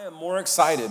[0.00, 0.90] I am more excited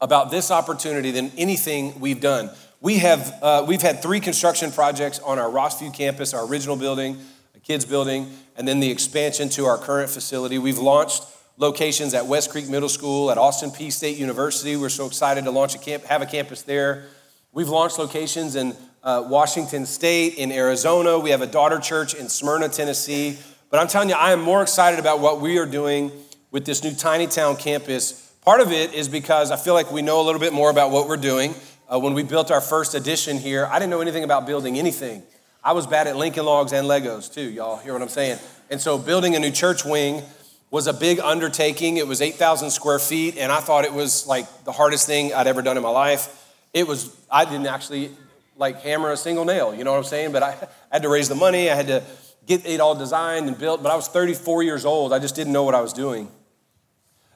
[0.00, 2.50] about this opportunity than anything we've done.
[2.80, 7.16] We have, uh, we've had three construction projects on our Rossview campus, our original building,
[7.54, 10.58] a kids building, and then the expansion to our current facility.
[10.58, 11.26] We've launched
[11.58, 14.74] locations at West Creek Middle School, at Austin Peay State University.
[14.74, 17.04] We're so excited to launch a camp, have a campus there.
[17.52, 18.74] We've launched locations in
[19.04, 21.20] uh, Washington State, in Arizona.
[21.20, 23.38] We have a daughter church in Smyrna, Tennessee.
[23.70, 26.10] But I'm telling you, I am more excited about what we are doing
[26.50, 28.32] with this new tiny town campus.
[28.44, 30.90] Part of it is because I feel like we know a little bit more about
[30.90, 31.54] what we're doing.
[31.92, 35.22] Uh, when we built our first addition here, I didn't know anything about building anything.
[35.62, 38.38] I was bad at Lincoln Logs and Legos too, y'all hear what I'm saying?
[38.70, 40.22] And so building a new church wing
[40.70, 41.96] was a big undertaking.
[41.96, 45.46] It was 8,000 square feet, and I thought it was like the hardest thing I'd
[45.46, 46.52] ever done in my life.
[46.74, 48.10] It was, I didn't actually
[48.56, 50.32] like hammer a single nail, you know what I'm saying?
[50.32, 52.02] But I had to raise the money, I had to
[52.46, 55.12] get it all designed and built, but I was 34 years old.
[55.12, 56.28] I just didn't know what I was doing.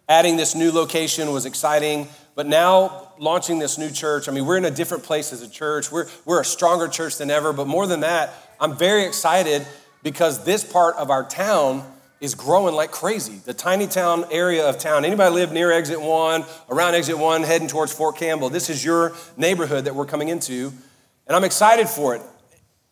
[0.08, 4.56] Adding this new location was exciting, but now launching this new church, I mean, we're
[4.56, 5.92] in a different place as a church.
[5.92, 9.66] We're, we're a stronger church than ever, but more than that, I'm very excited
[10.02, 11.88] because this part of our town
[12.20, 13.40] is growing like crazy.
[13.44, 15.04] The tiny town area of town.
[15.04, 18.48] Anybody live near exit one, around exit one, heading towards Fort Campbell?
[18.48, 20.72] This is your neighborhood that we're coming into,
[21.26, 22.22] and I'm excited for it.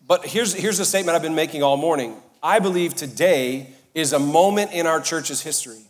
[0.05, 2.15] But here's, here's the statement I've been making all morning.
[2.43, 5.85] I believe today is a moment in our church's history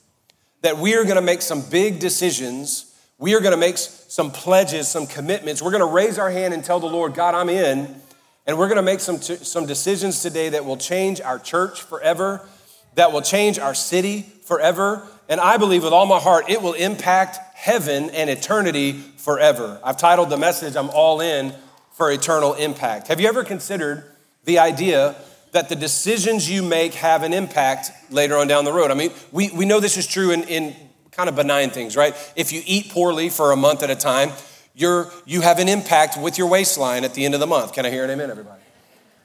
[0.62, 2.94] that we are gonna make some big decisions.
[3.18, 5.62] We are gonna make some pledges, some commitments.
[5.62, 8.02] We're gonna raise our hand and tell the Lord, God, I'm in.
[8.48, 12.48] And we're gonna make some, t- some decisions today that will change our church forever,
[12.96, 15.08] that will change our city forever.
[15.30, 19.80] And I believe with all my heart, it will impact heaven and eternity forever.
[19.84, 21.54] I've titled the message, I'm All In
[21.94, 23.08] for Eternal Impact.
[23.08, 24.04] Have you ever considered
[24.44, 25.16] the idea
[25.52, 28.92] that the decisions you make have an impact later on down the road.
[28.92, 30.76] I mean, we, we know this is true in, in
[31.12, 32.16] kind of benign things, right?
[32.36, 34.32] If you eat poorly for a month at a time,
[34.74, 37.74] you're, you have an impact with your waistline at the end of the month.
[37.74, 38.62] Can I hear an amen, everybody?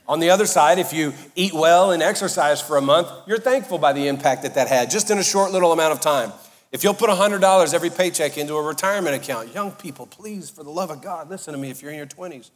[0.08, 3.78] On the other side, if you eat well and exercise for a month, you're thankful
[3.78, 6.32] by the impact that that had, just in a short little amount of time.
[6.72, 10.70] If you'll put $100 every paycheck into a retirement account, young people, please, for the
[10.70, 12.50] love of God, listen to me if you're in your 20s.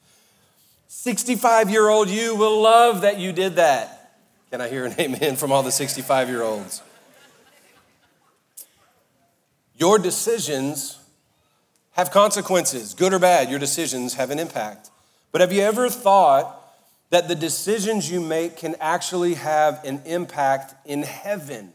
[0.92, 4.16] 65 year old you will love that you did that.
[4.50, 6.82] Can I hear an amen from all the 65 year olds?
[9.76, 10.98] Your decisions
[11.92, 13.50] have consequences, good or bad.
[13.50, 14.90] Your decisions have an impact.
[15.30, 16.60] But have you ever thought
[17.10, 21.72] that the decisions you make can actually have an impact in heaven?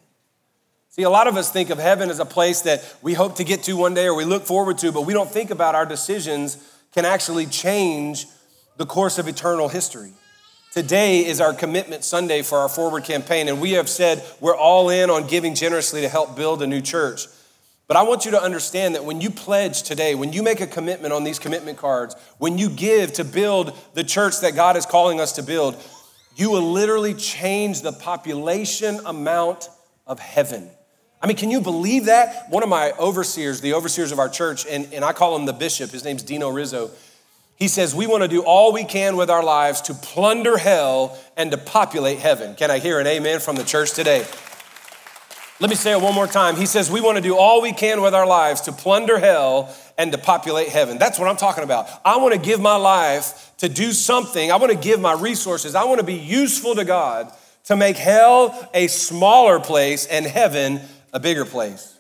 [0.89, 3.45] See, a lot of us think of heaven as a place that we hope to
[3.45, 5.85] get to one day or we look forward to, but we don't think about our
[5.85, 6.57] decisions
[6.91, 8.27] can actually change
[8.77, 10.11] the course of eternal history.
[10.71, 14.89] Today is our commitment Sunday for our forward campaign, and we have said we're all
[14.89, 17.27] in on giving generously to help build a new church.
[17.87, 20.67] But I want you to understand that when you pledge today, when you make a
[20.67, 24.85] commitment on these commitment cards, when you give to build the church that God is
[24.85, 25.81] calling us to build,
[26.35, 29.69] you will literally change the population amount
[30.05, 30.69] of heaven.
[31.21, 32.49] I mean, can you believe that?
[32.49, 35.53] One of my overseers, the overseers of our church, and, and I call him the
[35.53, 36.91] bishop, his name's Dino Rizzo.
[37.55, 41.17] He says, We want to do all we can with our lives to plunder hell
[41.37, 42.55] and to populate heaven.
[42.55, 44.25] Can I hear an amen from the church today?
[45.61, 46.57] Let me say it one more time.
[46.57, 49.73] He says, We want to do all we can with our lives to plunder hell
[49.97, 50.97] and to populate heaven.
[50.97, 51.87] That's what I'm talking about.
[52.03, 54.51] I want to give my life to do something.
[54.51, 55.73] I want to give my resources.
[55.73, 57.31] I want to be useful to God
[57.65, 60.81] to make hell a smaller place and heaven
[61.13, 61.97] a bigger place.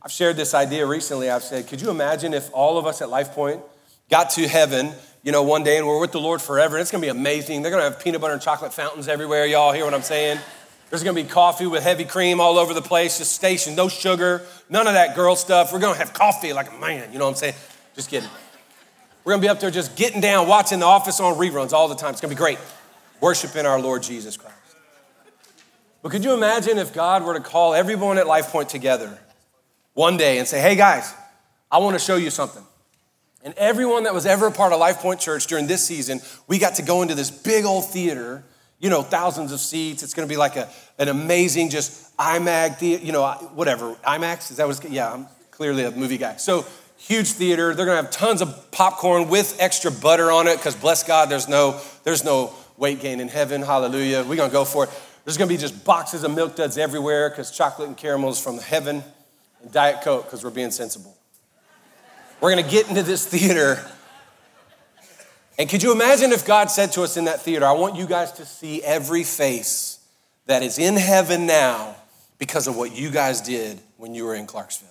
[0.00, 1.28] I've shared this idea recently.
[1.28, 3.60] I've said, Could you imagine if all of us at Life Point
[4.10, 6.78] got to heaven, you know, one day and we're with the Lord forever.
[6.78, 7.62] It's gonna be amazing.
[7.62, 9.46] They're gonna have peanut butter and chocolate fountains everywhere.
[9.46, 10.38] Y'all hear what I'm saying?
[10.90, 14.42] There's gonna be coffee with heavy cream all over the place, just station, no sugar,
[14.70, 15.72] none of that girl stuff.
[15.72, 17.54] We're gonna have coffee like a man, you know what I'm saying?
[17.96, 18.30] Just kidding.
[19.24, 21.96] We're gonna be up there just getting down, watching the office on reruns all the
[21.96, 22.12] time.
[22.12, 22.58] It's gonna be great.
[23.20, 24.54] Worshiping our Lord Jesus Christ.
[26.02, 29.18] But could you imagine if God were to call everyone at Life Point together
[29.94, 31.12] one day and say, hey guys,
[31.72, 32.62] I wanna show you something.
[33.46, 36.58] And everyone that was ever a part of Life Point Church during this season, we
[36.58, 38.42] got to go into this big old theater,
[38.80, 40.02] you know, thousands of seats.
[40.02, 43.94] It's going to be like a, an amazing, just IMAG theater, you know, whatever.
[44.04, 46.38] IMAX, is that what yeah, I'm clearly a movie guy.
[46.38, 46.66] So
[46.96, 47.72] huge theater.
[47.72, 51.28] They're going to have tons of popcorn with extra butter on it because bless God,
[51.28, 53.62] there's no, there's no weight gain in heaven.
[53.62, 54.24] Hallelujah.
[54.24, 54.90] We're going to go for it.
[55.24, 58.40] There's going to be just boxes of milk duds everywhere because chocolate and caramel is
[58.42, 59.04] from heaven
[59.62, 61.16] and Diet Coke because we're being sensible.
[62.40, 63.84] We're going to get into this theater.
[65.58, 68.06] And could you imagine if God said to us in that theater, I want you
[68.06, 70.00] guys to see every face
[70.44, 71.96] that is in heaven now
[72.38, 74.90] because of what you guys did when you were in Clarksville?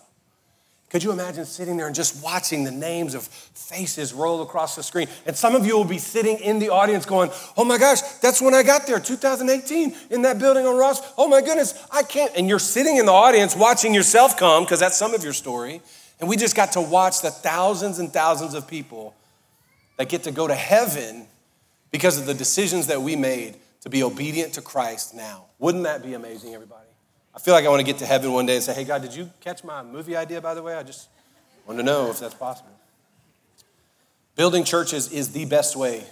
[0.90, 4.84] Could you imagine sitting there and just watching the names of faces roll across the
[4.84, 5.08] screen?
[5.26, 8.42] And some of you will be sitting in the audience going, Oh my gosh, that's
[8.42, 11.02] when I got there, 2018, in that building on Ross.
[11.18, 12.32] Oh my goodness, I can't.
[12.38, 15.82] And you're sitting in the audience watching yourself come, because that's some of your story.
[16.20, 19.16] And we just got to watch the thousands and thousands of people
[19.98, 21.28] that get to go to heaven
[21.92, 25.46] because of the decisions that we made to be obedient to Christ now.
[25.60, 26.88] Wouldn't that be amazing, everybody?
[27.36, 29.02] I feel like I want to get to heaven one day and say, hey, God,
[29.02, 30.76] did you catch my movie idea, by the way?
[30.76, 31.10] I just
[31.68, 32.72] want to know if that's possible.
[34.36, 36.04] Building churches is the best way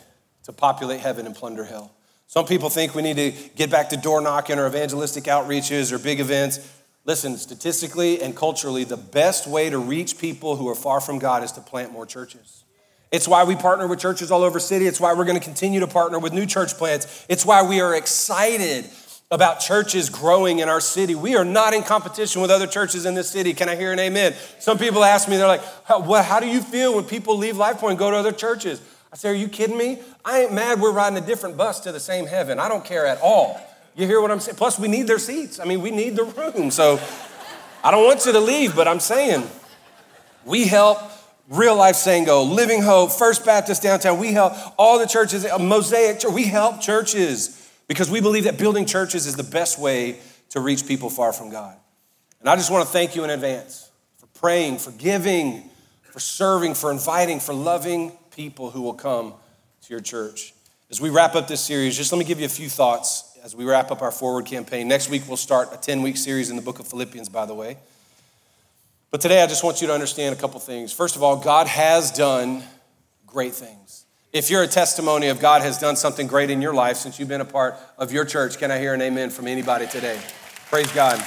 [0.43, 1.91] to populate heaven and plunder hell.
[2.27, 5.99] Some people think we need to get back to door knocking or evangelistic outreaches or
[5.99, 6.59] big events.
[7.05, 11.43] Listen, statistically and culturally, the best way to reach people who are far from God
[11.43, 12.63] is to plant more churches.
[13.11, 14.87] It's why we partner with churches all over city.
[14.87, 17.25] It's why we're going to continue to partner with new church plants.
[17.29, 18.89] It's why we are excited
[19.29, 21.13] about churches growing in our city.
[21.13, 23.53] We are not in competition with other churches in this city.
[23.53, 24.33] Can I hear an amen?
[24.59, 27.55] Some people ask me, they're like, how, what, how do you feel when people leave
[27.55, 28.81] LifePoint and go to other churches?
[29.11, 29.99] I say, Are you kidding me?
[30.25, 32.59] I ain't mad we're riding a different bus to the same heaven.
[32.59, 33.61] I don't care at all.
[33.95, 34.57] You hear what I'm saying?
[34.57, 35.59] Plus, we need their seats.
[35.59, 36.71] I mean, we need the room.
[36.71, 36.99] So
[37.83, 39.43] I don't want you to leave, but I'm saying
[40.45, 40.99] we help
[41.47, 44.17] Real Life Sango, Living Hope, First Baptist Downtown.
[44.17, 46.31] We help all the churches, uh, Mosaic Church.
[46.31, 50.19] We help churches because we believe that building churches is the best way
[50.49, 51.75] to reach people far from God.
[52.39, 55.69] And I just want to thank you in advance for praying, for giving,
[56.11, 59.33] for serving, for inviting, for loving people who will come
[59.83, 60.53] to your church.
[60.89, 63.53] As we wrap up this series, just let me give you a few thoughts as
[63.53, 64.87] we wrap up our forward campaign.
[64.87, 67.53] Next week, we'll start a 10 week series in the book of Philippians, by the
[67.53, 67.77] way.
[69.11, 70.93] But today, I just want you to understand a couple things.
[70.93, 72.63] First of all, God has done
[73.27, 74.05] great things.
[74.31, 77.27] If you're a testimony of God has done something great in your life since you've
[77.27, 80.19] been a part of your church, can I hear an amen from anybody today?
[80.69, 81.19] Praise God.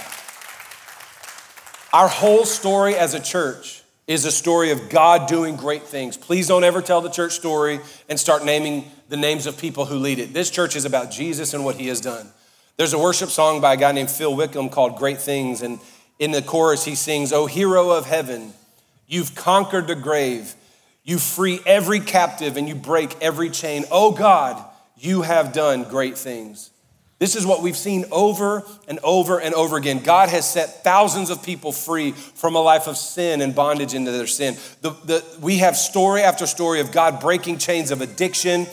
[1.92, 6.16] Our whole story as a church is a story of God doing great things.
[6.16, 9.96] Please don't ever tell the church story and start naming the names of people who
[9.96, 10.32] lead it.
[10.32, 12.28] This church is about Jesus and what he has done.
[12.76, 15.62] There's a worship song by a guy named Phil Wickham called Great Things.
[15.62, 15.78] And
[16.18, 18.52] in the chorus, he sings, O hero of heaven,
[19.06, 20.54] you've conquered the grave.
[21.04, 23.84] You free every captive and you break every chain.
[23.90, 24.62] Oh God,
[24.96, 26.70] you have done great things.
[27.18, 30.00] This is what we've seen over and over and over again.
[30.00, 34.10] God has set thousands of people free from a life of sin and bondage into
[34.10, 34.56] their sin.
[34.82, 38.66] The, the, we have story after story of God breaking chains of addiction,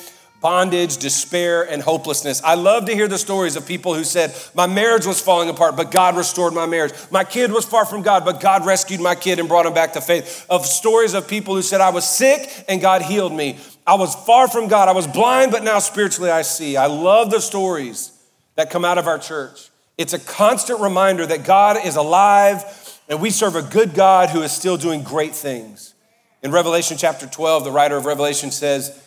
[0.44, 2.44] bondage, despair, and hopelessness.
[2.44, 5.78] I love to hear the stories of people who said, My marriage was falling apart,
[5.78, 6.92] but God restored my marriage.
[7.10, 9.94] My kid was far from God, but God rescued my kid and brought him back
[9.94, 10.45] to faith.
[10.50, 13.57] Of stories of people who said, I was sick and God healed me.
[13.88, 14.90] I was far from God.
[14.90, 16.75] I was blind, but now spiritually I see.
[16.75, 18.12] I love the stories
[18.56, 19.69] that come out of our church.
[19.98, 22.63] It's a constant reminder that God is alive
[23.07, 25.94] and we serve a good God who is still doing great things.
[26.42, 29.02] In Revelation chapter 12, the writer of Revelation says,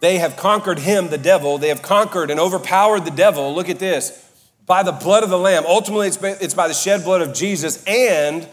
[0.00, 1.58] they have conquered him, the devil.
[1.58, 3.54] They have conquered and overpowered the devil.
[3.54, 4.24] Look at this
[4.66, 5.64] by the blood of the Lamb.
[5.66, 8.48] Ultimately, it's by the shed blood of Jesus and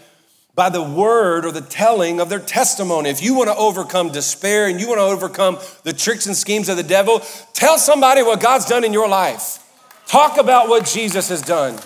[0.55, 3.09] by the word or the telling of their testimony.
[3.09, 6.69] If you want to overcome despair and you want to overcome the tricks and schemes
[6.69, 7.21] of the devil,
[7.53, 9.59] tell somebody what God's done in your life.
[10.07, 11.77] Talk about what Jesus has done.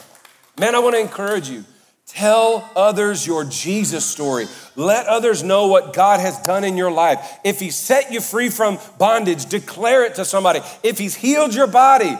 [0.60, 1.66] Man, I want to encourage you.
[2.10, 4.48] Tell others your Jesus story.
[4.76, 7.38] Let others know what God has done in your life.
[7.44, 10.62] If He set you free from bondage, declare it to somebody.
[10.81, 12.18] If He's healed your body,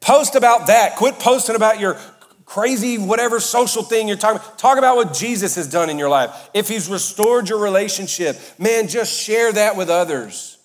[0.00, 0.96] post about that.
[0.96, 1.96] Quit posting about your
[2.44, 4.58] crazy, whatever social thing you're talking about.
[4.58, 6.50] Talk about what Jesus has done in your life.
[6.52, 10.58] If He's restored your relationship, man, just share that with others.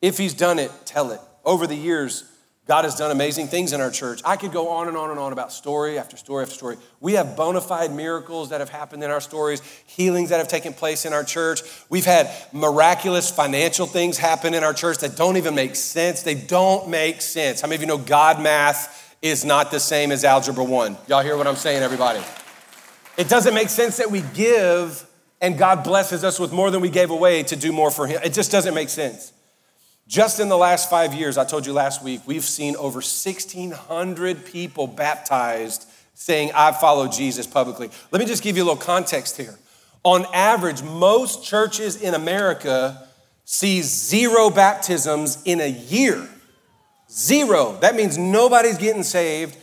[0.00, 1.20] If He's done it, tell it.
[1.44, 2.24] Over the years,
[2.70, 4.22] God has done amazing things in our church.
[4.24, 6.76] I could go on and on and on about story after story after story.
[7.00, 10.72] We have bona fide miracles that have happened in our stories, healings that have taken
[10.72, 11.62] place in our church.
[11.88, 16.22] We've had miraculous financial things happen in our church that don't even make sense.
[16.22, 17.60] They don't make sense.
[17.60, 20.96] How many of you know God math is not the same as Algebra 1?
[21.08, 22.20] Y'all hear what I'm saying, everybody?
[23.16, 25.04] It doesn't make sense that we give
[25.40, 28.20] and God blesses us with more than we gave away to do more for Him.
[28.22, 29.32] It just doesn't make sense.
[30.10, 34.44] Just in the last five years, I told you last week, we've seen over 1,600
[34.44, 37.90] people baptized saying, I follow Jesus publicly.
[38.10, 39.56] Let me just give you a little context here.
[40.02, 43.06] On average, most churches in America
[43.44, 46.28] see zero baptisms in a year.
[47.08, 47.78] Zero.
[47.80, 49.56] That means nobody's getting saved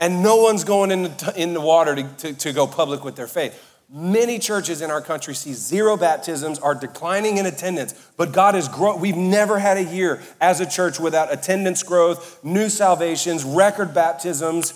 [0.00, 3.14] and no one's going in the, in the water to, to, to go public with
[3.14, 3.71] their faith.
[3.94, 8.66] Many churches in our country see zero baptisms, are declining in attendance, but God is
[8.66, 9.00] growing.
[9.00, 14.70] We've never had a year as a church without attendance growth, new salvations, record baptisms.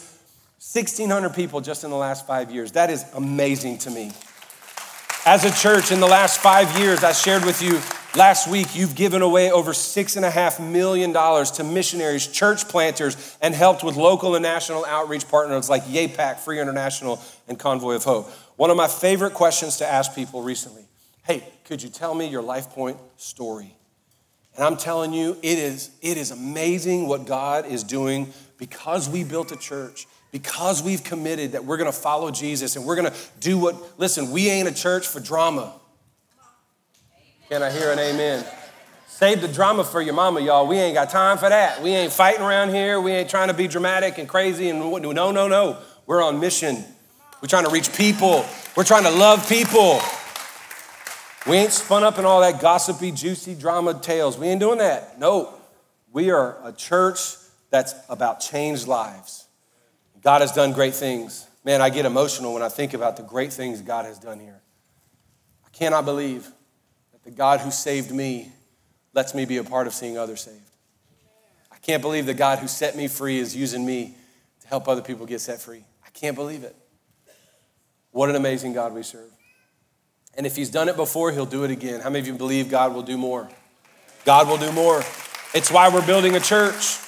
[0.58, 2.72] 1,600 people just in the last five years.
[2.72, 4.12] That is amazing to me.
[5.24, 7.80] As a church, in the last five years, I shared with you
[8.16, 12.68] last week, you've given away over six and a half million dollars to missionaries, church
[12.68, 17.94] planters, and helped with local and national outreach partners like YAPAC, Free International, and Convoy
[17.94, 18.30] of Hope.
[18.56, 20.82] One of my favorite questions to ask people recently
[21.24, 23.74] hey, could you tell me your life point story?
[24.54, 29.24] And I'm telling you, it is, it is amazing what God is doing because we
[29.24, 33.58] built a church, because we've committed that we're gonna follow Jesus and we're gonna do
[33.58, 35.74] what, listen, we ain't a church for drama.
[37.48, 38.44] Can I hear an amen?
[39.08, 40.66] Save the drama for your mama, y'all.
[40.66, 41.82] We ain't got time for that.
[41.82, 43.00] We ain't fighting around here.
[43.00, 45.78] We ain't trying to be dramatic and crazy and no, no, no.
[46.06, 46.84] We're on mission.
[47.40, 48.46] We're trying to reach people.
[48.76, 50.00] We're trying to love people.
[51.46, 54.36] We ain't spun up in all that gossipy, juicy drama tales.
[54.36, 55.18] We ain't doing that.
[55.18, 55.54] No.
[56.12, 57.20] We are a church
[57.70, 59.46] that's about changed lives.
[60.22, 61.46] God has done great things.
[61.64, 64.60] Man, I get emotional when I think about the great things God has done here.
[65.64, 66.44] I cannot believe
[67.12, 68.50] that the God who saved me
[69.12, 70.70] lets me be a part of seeing others saved.
[71.70, 74.14] I can't believe the God who set me free is using me
[74.62, 75.84] to help other people get set free.
[76.04, 76.74] I can't believe it.
[78.16, 79.28] What an amazing God we serve.
[80.38, 82.00] And if he's done it before, he'll do it again.
[82.00, 83.46] How many of you believe God will do more?
[84.24, 85.00] God will do more.
[85.52, 86.98] It's why we're building a church.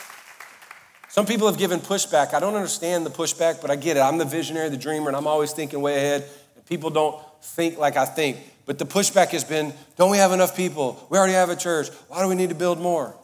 [1.08, 2.34] Some people have given pushback.
[2.34, 4.00] I don't understand the pushback, but I get it.
[4.00, 6.28] I'm the visionary, the dreamer, and I'm always thinking way ahead.
[6.56, 8.36] And people don't think like I think.
[8.66, 11.06] But the pushback has been don't we have enough people?
[11.08, 11.88] We already have a church.
[12.08, 13.16] Why do we need to build more?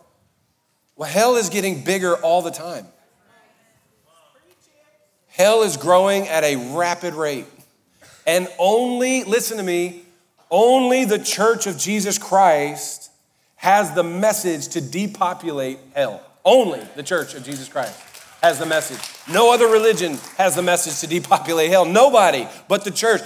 [0.96, 2.86] Well, hell is getting bigger all the time.
[5.26, 7.44] Hell is growing at a rapid rate.
[8.26, 10.02] And only, listen to me,
[10.50, 13.10] only the church of Jesus Christ
[13.56, 16.22] has the message to depopulate hell.
[16.44, 17.98] Only the church of Jesus Christ
[18.42, 19.00] has the message.
[19.32, 21.84] No other religion has the message to depopulate hell.
[21.84, 23.22] Nobody but the church.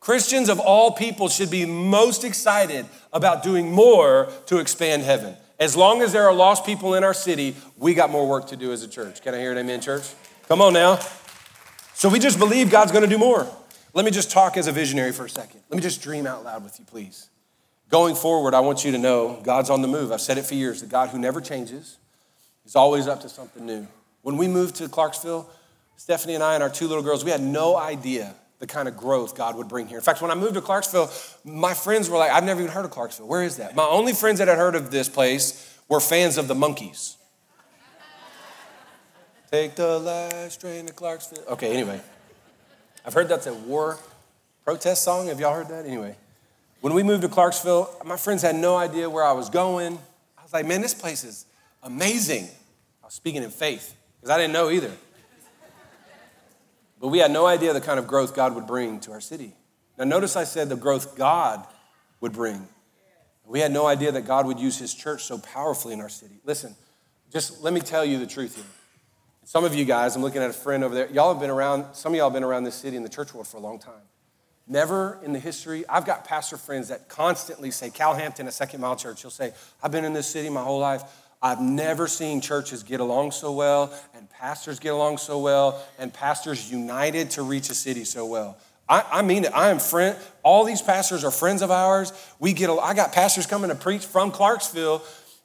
[0.00, 5.36] Christians of all people should be most excited about doing more to expand heaven.
[5.58, 8.56] As long as there are lost people in our city, we got more work to
[8.56, 9.22] do as a church.
[9.22, 10.04] Can I hear an amen, church?
[10.48, 10.98] Come on now.
[11.92, 13.46] So we just believe God's gonna do more.
[13.92, 15.60] Let me just talk as a visionary for a second.
[15.68, 17.28] Let me just dream out loud with you, please.
[17.88, 20.12] Going forward, I want you to know God's on the move.
[20.12, 20.80] I've said it for years.
[20.80, 21.98] The God who never changes
[22.64, 23.88] is always up to something new.
[24.22, 25.50] When we moved to Clarksville,
[25.96, 28.96] Stephanie and I and our two little girls, we had no idea the kind of
[28.96, 29.96] growth God would bring here.
[29.96, 31.10] In fact, when I moved to Clarksville,
[31.44, 33.26] my friends were like, I've never even heard of Clarksville.
[33.26, 33.74] Where is that?
[33.74, 37.16] My only friends that had heard of this place were fans of the Monkees.
[39.50, 41.44] Take the last train to Clarksville.
[41.48, 42.00] Okay, anyway.
[43.04, 43.98] I've heard that's a war
[44.64, 45.28] protest song.
[45.28, 45.86] Have y'all heard that?
[45.86, 46.16] Anyway,
[46.80, 49.98] when we moved to Clarksville, my friends had no idea where I was going.
[50.38, 51.46] I was like, man, this place is
[51.82, 52.44] amazing.
[53.02, 54.92] I was speaking in faith because I didn't know either.
[57.00, 59.54] But we had no idea the kind of growth God would bring to our city.
[59.96, 61.66] Now, notice I said the growth God
[62.20, 62.68] would bring.
[63.46, 66.36] We had no idea that God would use his church so powerfully in our city.
[66.44, 66.76] Listen,
[67.32, 68.64] just let me tell you the truth here.
[69.50, 71.96] Some of you guys, I'm looking at a friend over there, y'all have been around,
[71.96, 73.80] some of y'all have been around this city in the church world for a long
[73.80, 74.06] time.
[74.68, 78.80] Never in the history, I've got pastor friends that constantly say, Cal Hampton, a second
[78.80, 79.52] mile church, he'll say,
[79.82, 81.02] I've been in this city my whole life.
[81.42, 86.14] I've never seen churches get along so well, and pastors get along so well, and
[86.14, 88.56] pastors united to reach a city so well.
[88.88, 89.52] I, I mean it.
[89.52, 90.16] I am friend.
[90.44, 92.12] All these pastors are friends of ours.
[92.38, 92.70] We get.
[92.70, 95.02] I got pastors coming to preach from Clarksville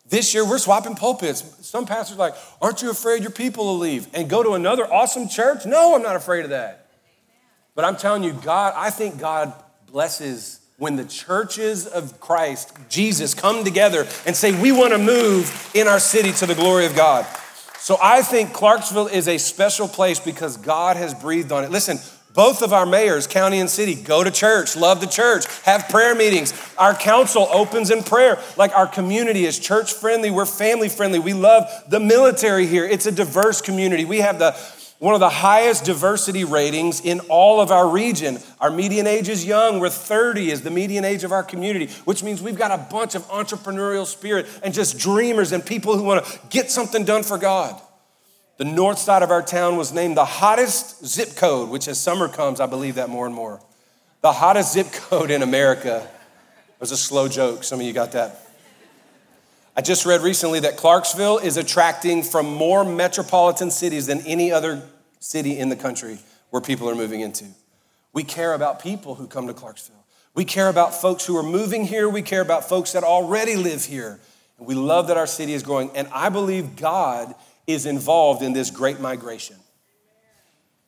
[0.07, 1.43] this year, we're swapping pulpits.
[1.67, 5.27] Some pastors like, Aren't you afraid your people will leave and go to another awesome
[5.27, 5.65] church?
[5.65, 6.88] No, I'm not afraid of that.
[7.74, 9.53] But I'm telling you, God, I think God
[9.88, 15.71] blesses when the churches of Christ, Jesus, come together and say, We want to move
[15.74, 17.25] in our city to the glory of God.
[17.79, 21.71] So I think Clarksville is a special place because God has breathed on it.
[21.71, 22.00] Listen,
[22.36, 26.13] both of our mayors, county and city, go to church, love the church, have prayer
[26.13, 26.54] meetings.
[26.77, 28.38] Our council opens in prayer.
[28.58, 31.20] Like our community is church friendly, we're family friendly.
[31.20, 32.86] We love the military here.
[32.86, 34.06] It's a diverse community.
[34.06, 34.56] We have the
[34.98, 38.39] one of the highest diversity ratings in all of our region.
[38.62, 39.80] Our median age is young.
[39.80, 43.13] We're 30 is the median age of our community, which means we've got a bunch
[43.13, 47.38] of entrepreneurial spirit and just dreamers and people who want to get something done for
[47.38, 47.80] God.
[48.57, 52.29] The north side of our town was named the hottest zip code, which as summer
[52.29, 53.62] comes, I believe that more and more.
[54.21, 56.07] The hottest zip code in America.
[56.07, 57.63] It was a slow joke.
[57.63, 58.41] Some of you got that.
[59.77, 64.88] I just read recently that Clarksville is attracting from more metropolitan cities than any other
[65.19, 66.17] city in the country
[66.50, 67.45] where people are moving into.
[68.13, 70.05] We care about people who come to Clarksville.
[70.33, 72.07] We care about folks who are moving here.
[72.07, 74.21] We care about folks that already live here.
[74.57, 75.91] And we love that our city is growing.
[75.93, 77.35] And I believe God
[77.67, 79.57] is involved in this great migration.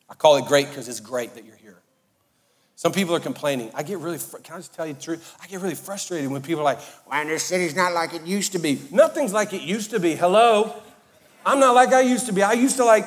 [0.09, 1.81] I call it great because it's great that you're here.
[2.75, 3.71] Some people are complaining.
[3.73, 5.35] I get really, can I just tell you the truth?
[5.41, 6.79] I get really frustrated when people are like,
[7.09, 8.79] Man, this city's not like it used to be.
[8.91, 10.15] nothing's like it used to be.
[10.15, 10.73] Hello?
[11.45, 12.43] I'm not like I used to be.
[12.43, 13.05] I used to like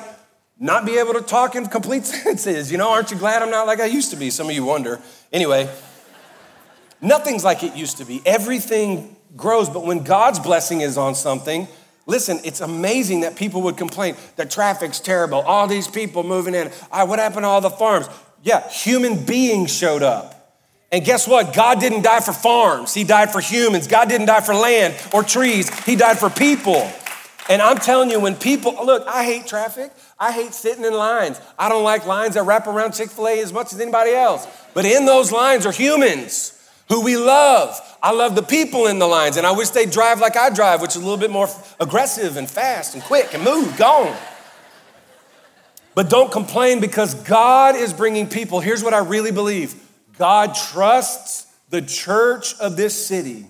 [0.59, 2.71] not be able to talk in complete sentences.
[2.71, 4.29] You know, aren't you glad I'm not like I used to be?
[4.29, 4.99] Some of you wonder.
[5.31, 5.69] Anyway,
[7.01, 8.21] nothing's like it used to be.
[8.25, 11.67] Everything grows, but when God's blessing is on something,
[12.11, 14.17] Listen, it's amazing that people would complain.
[14.35, 15.39] The traffic's terrible.
[15.39, 16.67] All these people moving in.
[16.67, 18.07] What happened to all the farms?
[18.43, 20.59] Yeah, human beings showed up.
[20.91, 21.53] And guess what?
[21.53, 23.87] God didn't die for farms, He died for humans.
[23.87, 26.91] God didn't die for land or trees, He died for people.
[27.49, 29.91] And I'm telling you, when people look, I hate traffic.
[30.19, 31.39] I hate sitting in lines.
[31.57, 34.45] I don't like lines that wrap around Chick fil A as much as anybody else.
[34.73, 36.60] But in those lines are humans
[36.91, 37.79] who we love.
[38.03, 40.81] I love the people in the lines, and I wish they'd drive like I drive,
[40.81, 41.47] which is a little bit more
[41.79, 44.13] aggressive and fast and quick and move, gone.
[45.95, 48.59] But don't complain because God is bringing people.
[48.59, 49.73] Here's what I really believe
[50.17, 53.45] God trusts the church of this city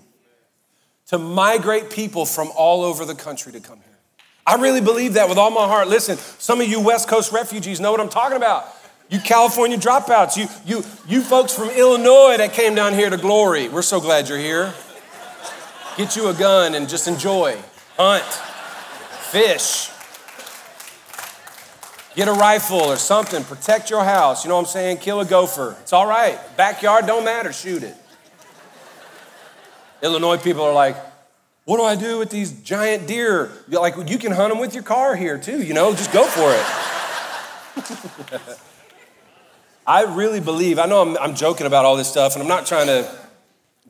[1.06, 3.98] to migrate people from all over the country to come here.
[4.46, 5.88] I really believe that with all my heart.
[5.88, 8.72] Listen, some of you West Coast refugees know what I'm talking about.
[9.12, 13.68] You California dropouts, you, you, you folks from Illinois that came down here to glory.
[13.68, 14.74] We're so glad you're here.
[15.96, 17.56] Get you a gun and just enjoy.
[17.98, 18.24] Hunt,
[19.30, 19.90] fish,
[22.14, 24.44] Get a rifle or something, protect your house.
[24.44, 24.98] You know what I'm saying?
[24.98, 25.76] Kill a gopher.
[25.80, 26.38] It's all right.
[26.58, 27.96] Backyard don't matter, shoot it.
[30.02, 30.96] Illinois people are like,
[31.64, 33.50] what do I do with these giant deer?
[33.68, 36.24] You're like, you can hunt them with your car here too, you know, just go
[36.24, 36.52] for
[38.48, 38.58] it.
[39.86, 42.66] I really believe, I know I'm, I'm joking about all this stuff and I'm not
[42.66, 43.10] trying to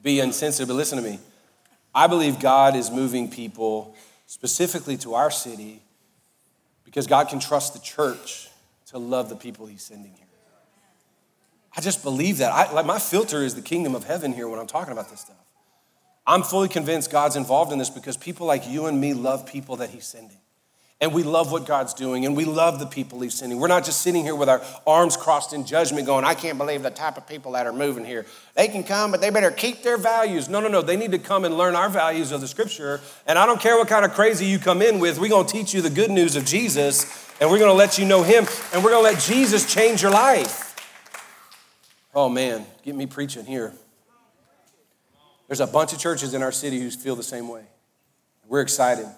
[0.02, 1.18] be insensitive, but listen to me.
[1.94, 3.94] I believe God is moving people
[4.26, 5.82] specifically to our city
[6.84, 8.48] because God can trust the church
[8.86, 10.26] to love the people He's sending here.
[11.76, 12.52] I just believe that.
[12.52, 15.20] I, like my filter is the kingdom of heaven here when I'm talking about this
[15.20, 15.36] stuff.
[16.26, 19.76] I'm fully convinced God's involved in this because people like you and me love people
[19.76, 20.36] that He's sending.
[21.02, 23.58] And we love what God's doing, and we love the people He's sending.
[23.58, 26.84] We're not just sitting here with our arms crossed in judgment, going, I can't believe
[26.84, 28.24] the type of people that are moving here.
[28.54, 30.48] They can come, but they better keep their values.
[30.48, 30.80] No, no, no.
[30.80, 33.00] They need to come and learn our values of the scripture.
[33.26, 35.52] And I don't care what kind of crazy you come in with, we're going to
[35.52, 37.04] teach you the good news of Jesus,
[37.40, 40.02] and we're going to let you know Him, and we're going to let Jesus change
[40.02, 40.68] your life.
[42.14, 43.72] Oh, man, get me preaching here.
[45.48, 47.64] There's a bunch of churches in our city who feel the same way.
[48.46, 49.08] We're excited.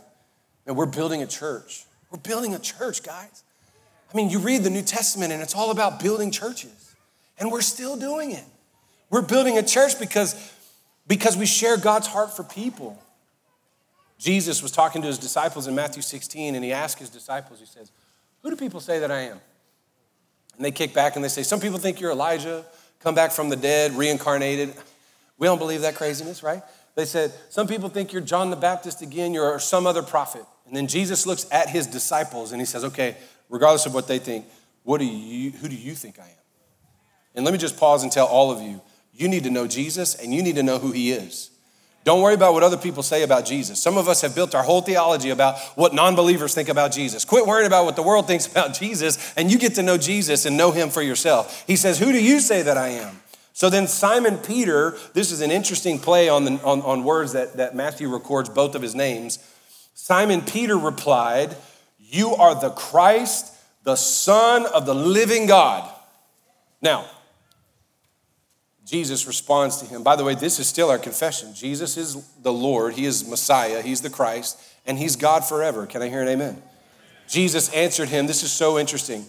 [0.66, 1.84] And we're building a church.
[2.10, 3.42] We're building a church, guys.
[4.12, 6.94] I mean, you read the New Testament and it's all about building churches.
[7.38, 8.44] And we're still doing it.
[9.10, 10.52] We're building a church because,
[11.06, 13.00] because we share God's heart for people.
[14.18, 17.66] Jesus was talking to his disciples in Matthew 16 and he asked his disciples, he
[17.66, 17.90] says,
[18.42, 19.40] Who do people say that I am?
[20.56, 22.64] And they kick back and they say, Some people think you're Elijah,
[23.00, 24.72] come back from the dead, reincarnated.
[25.38, 26.62] We don't believe that craziness, right?
[26.94, 30.44] They said, Some people think you're John the Baptist again, you're some other prophet.
[30.66, 33.16] And then Jesus looks at his disciples and he says, Okay,
[33.48, 34.46] regardless of what they think,
[34.82, 36.28] what do you, who do you think I am?
[37.34, 38.80] And let me just pause and tell all of you
[39.16, 41.50] you need to know Jesus and you need to know who he is.
[42.04, 43.80] Don't worry about what other people say about Jesus.
[43.80, 47.24] Some of us have built our whole theology about what non believers think about Jesus.
[47.24, 50.44] Quit worrying about what the world thinks about Jesus, and you get to know Jesus
[50.44, 51.64] and know him for yourself.
[51.66, 53.22] He says, Who do you say that I am?
[53.54, 57.56] So then Simon Peter, this is an interesting play on, the, on, on words that,
[57.56, 59.38] that Matthew records both of his names.
[60.04, 61.56] Simon Peter replied,
[61.98, 65.90] You are the Christ, the Son of the living God.
[66.82, 67.06] Now,
[68.84, 70.02] Jesus responds to him.
[70.02, 71.54] By the way, this is still our confession.
[71.54, 75.86] Jesus is the Lord, He is Messiah, He's the Christ, and He's God forever.
[75.86, 76.62] Can I hear an amen?
[77.26, 78.26] Jesus answered him.
[78.26, 79.24] This is so interesting.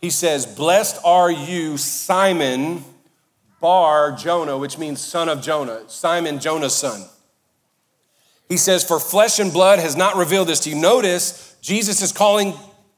[0.00, 2.84] He says, Blessed are you, Simon
[3.60, 7.04] Bar Jonah, which means son of Jonah, Simon, Jonah's son.
[8.48, 10.76] He says, For flesh and blood has not revealed this to you.
[10.76, 12.54] Notice, Jesus is calling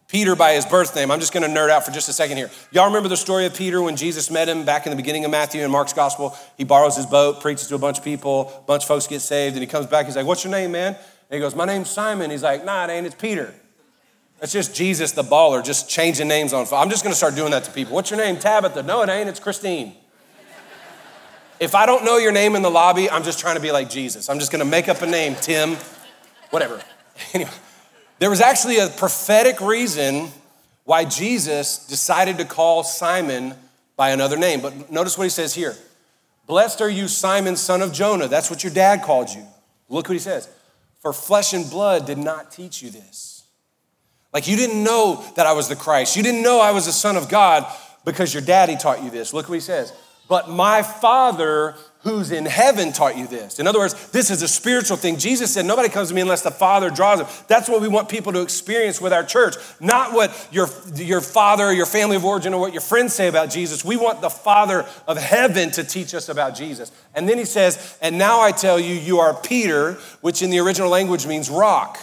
[0.09, 1.11] Peter by his birth name.
[1.11, 2.51] I'm just going to nerd out for just a second here.
[2.71, 5.31] Y'all remember the story of Peter when Jesus met him back in the beginning of
[5.31, 6.37] Matthew and Mark's gospel?
[6.57, 9.21] He borrows his boat, preaches to a bunch of people, a bunch of folks get
[9.21, 10.07] saved, and he comes back.
[10.07, 10.95] He's like, What's your name, man?
[10.95, 12.31] And he goes, My name's Simon.
[12.31, 13.07] He's like, Nah, it ain't.
[13.07, 13.55] It's Peter.
[14.41, 16.67] That's just Jesus, the baller, just changing names on.
[16.73, 17.95] I'm just going to start doing that to people.
[17.95, 18.39] What's your name?
[18.39, 18.85] Tabitha.
[18.85, 19.29] No, it ain't.
[19.29, 19.95] It's Christine.
[21.61, 23.91] If I don't know your name in the lobby, I'm just trying to be like
[23.91, 24.29] Jesus.
[24.29, 25.77] I'm just gonna make up a name, Tim,
[26.51, 26.81] whatever.
[27.35, 27.51] Anyway,
[28.21, 30.29] there was actually a prophetic reason
[30.85, 33.55] why Jesus decided to call Simon
[33.97, 34.61] by another name.
[34.61, 35.77] But notice what he says here
[36.47, 38.29] Blessed are you, Simon, son of Jonah.
[38.29, 39.45] That's what your dad called you.
[39.89, 40.49] Look what he says.
[41.01, 43.45] For flesh and blood did not teach you this.
[44.33, 46.17] Like you didn't know that I was the Christ.
[46.17, 47.67] You didn't know I was the Son of God
[48.05, 49.35] because your daddy taught you this.
[49.35, 49.93] Look what he says
[50.29, 53.59] but my Father who's in heaven taught you this.
[53.59, 55.19] In other words, this is a spiritual thing.
[55.19, 57.29] Jesus said, Nobody comes to me unless the Father draws them.
[57.49, 61.65] That's what we want people to experience with our church, not what your, your father
[61.65, 63.85] or your family of origin or what your friends say about Jesus.
[63.85, 66.93] We want the Father of heaven to teach us about Jesus.
[67.15, 70.61] And then he says, And now I tell you, you are Peter, which in the
[70.61, 71.99] original language means rock.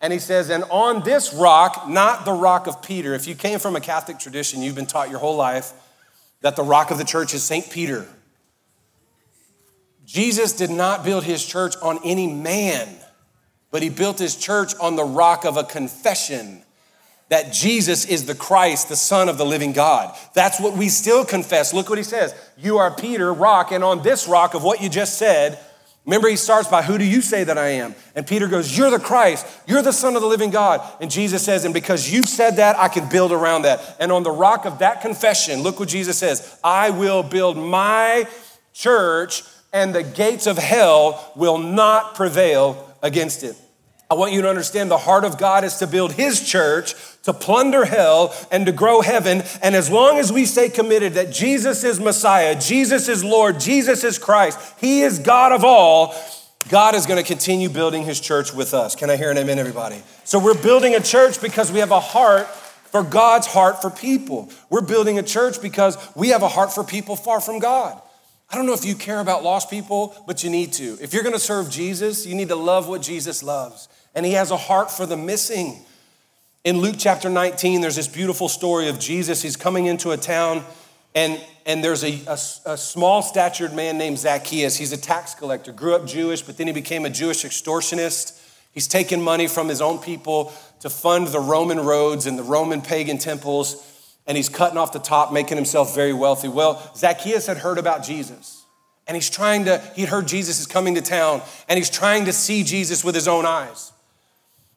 [0.00, 3.14] And he says, and on this rock, not the rock of Peter.
[3.14, 5.72] If you came from a Catholic tradition, you've been taught your whole life
[6.44, 7.70] that the rock of the church is St.
[7.70, 8.06] Peter.
[10.04, 12.86] Jesus did not build his church on any man,
[13.70, 16.62] but he built his church on the rock of a confession
[17.30, 20.14] that Jesus is the Christ, the Son of the living God.
[20.34, 21.72] That's what we still confess.
[21.72, 24.90] Look what he says You are Peter, rock, and on this rock of what you
[24.90, 25.58] just said,
[26.06, 27.94] Remember, he starts by, Who do you say that I am?
[28.14, 29.46] And Peter goes, You're the Christ.
[29.66, 30.82] You're the Son of the living God.
[31.00, 33.96] And Jesus says, And because you've said that, I can build around that.
[33.98, 38.28] And on the rock of that confession, look what Jesus says I will build my
[38.74, 43.56] church, and the gates of hell will not prevail against it.
[44.10, 47.32] I want you to understand the heart of God is to build his church, to
[47.32, 49.42] plunder hell, and to grow heaven.
[49.62, 54.04] And as long as we stay committed that Jesus is Messiah, Jesus is Lord, Jesus
[54.04, 56.14] is Christ, he is God of all,
[56.68, 58.94] God is going to continue building his church with us.
[58.94, 60.02] Can I hear an amen, everybody?
[60.24, 64.50] So we're building a church because we have a heart for God's heart for people.
[64.70, 68.00] We're building a church because we have a heart for people far from God.
[68.50, 70.96] I don't know if you care about lost people, but you need to.
[71.00, 74.32] If you're going to serve Jesus, you need to love what Jesus loves and he
[74.32, 75.84] has a heart for the missing.
[76.64, 79.42] In Luke chapter 19, there's this beautiful story of Jesus.
[79.42, 80.64] He's coming into a town,
[81.14, 82.38] and, and there's a, a,
[82.72, 84.78] a small statured man named Zacchaeus.
[84.78, 88.40] He's a tax collector, grew up Jewish, but then he became a Jewish extortionist.
[88.72, 92.80] He's taken money from his own people to fund the Roman roads and the Roman
[92.80, 96.48] pagan temples, and he's cutting off the top, making himself very wealthy.
[96.48, 98.64] Well, Zacchaeus had heard about Jesus,
[99.06, 102.32] and he's trying to, he'd heard Jesus is coming to town, and he's trying to
[102.32, 103.92] see Jesus with his own eyes.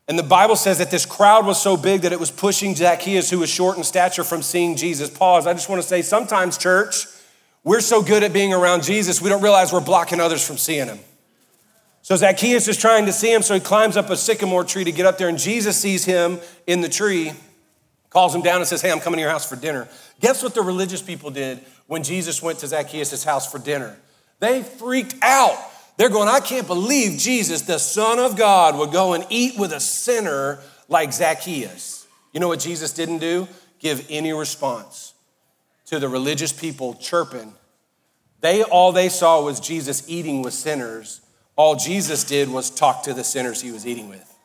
[0.08, 3.30] And the Bible says that this crowd was so big that it was pushing Zacchaeus,
[3.30, 5.10] who was short in stature, from seeing Jesus.
[5.10, 5.48] Pause.
[5.48, 7.06] I just want to say sometimes, church,
[7.63, 10.88] we're so good at being around Jesus, we don't realize we're blocking others from seeing
[10.88, 11.00] him.
[12.02, 14.93] So Zacchaeus is trying to see him, so he climbs up a sycamore tree to
[14.93, 17.34] get up there, and Jesus sees him in the tree,
[18.10, 19.89] calls him down, and says, Hey, I'm coming to your house for dinner.
[20.22, 23.98] Guess what the religious people did when Jesus went to Zacchaeus' house for dinner?
[24.39, 25.58] They freaked out.
[25.97, 29.73] They're going, I can't believe Jesus, the Son of God, would go and eat with
[29.73, 32.07] a sinner like Zacchaeus.
[32.33, 33.47] You know what Jesus didn't do?
[33.79, 35.13] Give any response
[35.88, 37.53] to the religious people chirping.
[38.41, 41.21] They all they saw was Jesus eating with sinners.
[41.55, 44.36] All Jesus did was talk to the sinners he was eating with.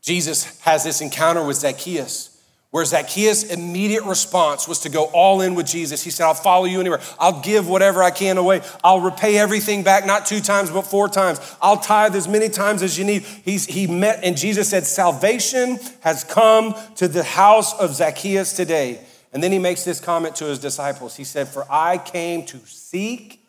[0.00, 2.33] Jesus has this encounter with Zacchaeus.
[2.74, 6.02] Where Zacchaeus' immediate response was to go all in with Jesus.
[6.02, 6.98] He said, I'll follow you anywhere.
[7.20, 8.62] I'll give whatever I can away.
[8.82, 11.38] I'll repay everything back, not two times, but four times.
[11.62, 13.22] I'll tithe as many times as you need.
[13.22, 18.98] He's, he met, and Jesus said, Salvation has come to the house of Zacchaeus today.
[19.32, 21.14] And then he makes this comment to his disciples.
[21.14, 23.46] He said, For I came to seek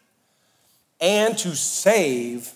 [1.01, 2.53] and to save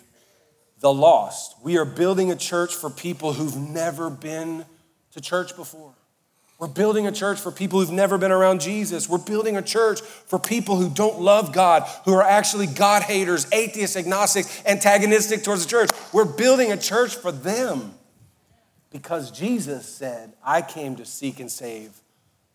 [0.82, 1.56] the lost.
[1.64, 4.66] We are building a church for people who've never been
[5.14, 5.96] to church before.
[6.60, 9.08] We're building a church for people who've never been around Jesus.
[9.08, 13.48] We're building a church for people who don't love God, who are actually God haters,
[13.54, 15.90] atheists, agnostics, antagonistic towards the church.
[16.12, 17.94] We're building a church for them
[18.92, 21.92] because Jesus said, I came to seek and save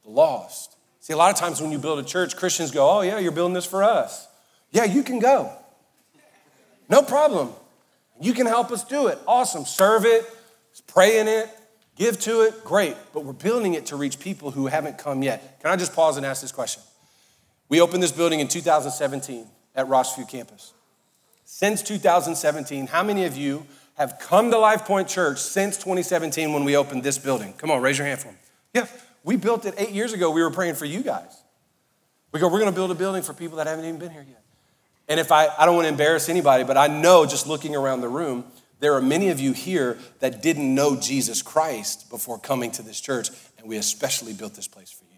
[0.02, 0.76] the lost.
[1.00, 3.32] See, a lot of times when you build a church, Christians go, Oh, yeah, you're
[3.32, 4.28] building this for us.
[4.70, 5.50] Yeah, you can go.
[6.90, 7.52] No problem.
[8.20, 9.18] You can help us do it.
[9.26, 9.64] Awesome.
[9.64, 10.26] Serve it,
[10.86, 11.48] pray in it,
[11.96, 15.60] Give to it, great, but we're building it to reach people who haven't come yet.
[15.60, 16.82] Can I just pause and ask this question?
[17.68, 20.72] We opened this building in 2017 at Rossview campus.
[21.44, 26.64] Since 2017, how many of you have come to Life Point Church since 2017 when
[26.64, 27.52] we opened this building?
[27.54, 28.34] Come on, raise your hand for me.
[28.72, 28.86] Yeah,
[29.22, 30.30] we built it eight years ago.
[30.30, 31.42] We were praying for you guys.
[32.32, 34.26] We go, we're going to build a building for people that haven't even been here
[34.28, 34.42] yet.
[35.08, 38.00] And if I, I don't want to embarrass anybody, but I know just looking around
[38.00, 38.44] the room,
[38.80, 43.00] there are many of you here that didn't know Jesus Christ before coming to this
[43.00, 45.10] church, and we especially built this place for you.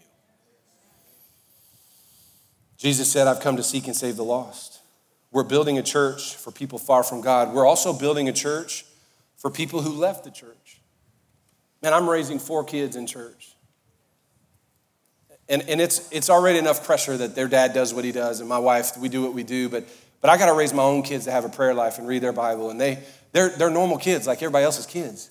[2.77, 4.81] Jesus said, I've come to seek and save the lost.
[5.31, 7.53] We're building a church for people far from God.
[7.53, 8.85] We're also building a church
[9.35, 10.79] for people who left the church.
[11.81, 13.55] Man, I'm raising four kids in church.
[15.49, 18.49] And, and it's, it's already enough pressure that their dad does what he does, and
[18.49, 19.85] my wife, we do what we do, but,
[20.19, 22.21] but I got to raise my own kids to have a prayer life and read
[22.21, 22.69] their Bible.
[22.69, 22.99] And they,
[23.31, 25.29] they're, they're normal kids like everybody else's kids.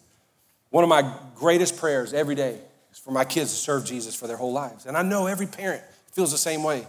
[0.71, 2.59] One of my greatest prayers every day
[2.93, 4.87] is for my kids to serve Jesus for their whole lives.
[4.87, 5.83] And I know every parent
[6.13, 6.87] feels the same way.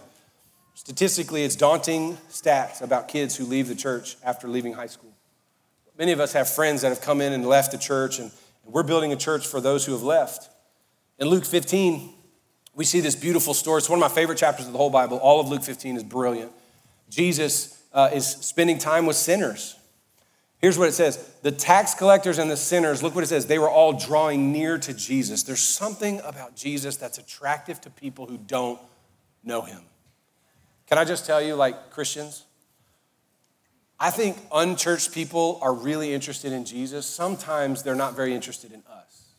[0.74, 5.12] Statistically, it's daunting stats about kids who leave the church after leaving high school.
[5.98, 8.30] Many of us have friends that have come in and left the church, and
[8.64, 10.48] we're building a church for those who have left.
[11.18, 12.14] In Luke 15,
[12.74, 13.78] we see this beautiful story.
[13.78, 15.18] It's one of my favorite chapters of the whole Bible.
[15.18, 16.52] All of Luke 15 is brilliant.
[17.10, 19.74] Jesus uh, is spending time with sinners.
[20.60, 23.58] Here's what it says The tax collectors and the sinners, look what it says, they
[23.58, 25.42] were all drawing near to Jesus.
[25.42, 28.80] There's something about Jesus that's attractive to people who don't
[29.44, 29.80] know him.
[30.86, 32.44] Can I just tell you, like Christians,
[34.00, 37.06] I think unchurched people are really interested in Jesus.
[37.06, 39.32] Sometimes they're not very interested in us.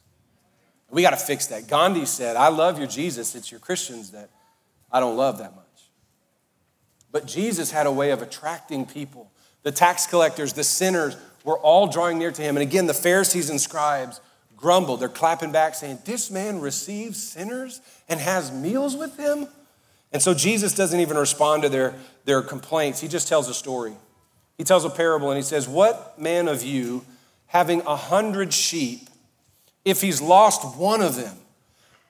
[0.91, 1.67] We got to fix that.
[1.67, 3.35] Gandhi said, I love your Jesus.
[3.35, 4.29] It's your Christians that
[4.91, 5.65] I don't love that much.
[7.11, 9.31] But Jesus had a way of attracting people.
[9.63, 12.55] The tax collectors, the sinners were all drawing near to him.
[12.55, 14.21] And again, the Pharisees and scribes
[14.55, 14.99] grumbled.
[14.99, 19.47] They're clapping back, saying, This man receives sinners and has meals with them?
[20.11, 21.95] And so Jesus doesn't even respond to their,
[22.25, 22.99] their complaints.
[22.99, 23.93] He just tells a story.
[24.57, 27.05] He tells a parable and he says, What man of you,
[27.47, 29.09] having a hundred sheep,
[29.85, 31.37] if he's lost one of them,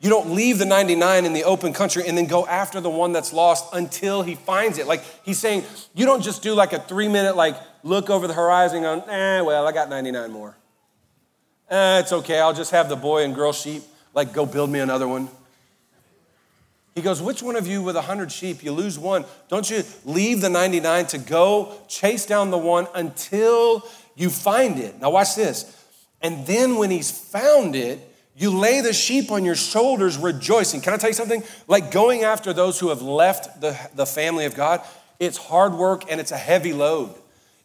[0.01, 3.11] you don't leave the 99 in the open country and then go after the one
[3.11, 4.87] that's lost until he finds it.
[4.87, 8.33] Like he's saying, you don't just do like a three minute, like look over the
[8.33, 10.55] horizon and go, eh, well, I got 99 more.
[11.69, 12.39] Eh, it's okay.
[12.39, 13.83] I'll just have the boy and girl sheep,
[14.13, 15.27] like go build me another one.
[16.95, 19.25] He goes, Which one of you with a 100 sheep, you lose one?
[19.47, 24.99] Don't you leave the 99 to go chase down the one until you find it?
[24.99, 25.75] Now, watch this.
[26.21, 28.08] And then when he's found it,
[28.39, 30.79] you lay the sheep on your shoulders rejoicing.
[30.79, 31.43] Can I tell you something?
[31.67, 34.81] Like going after those who have left the, the family of God,
[35.19, 37.13] it's hard work and it's a heavy load.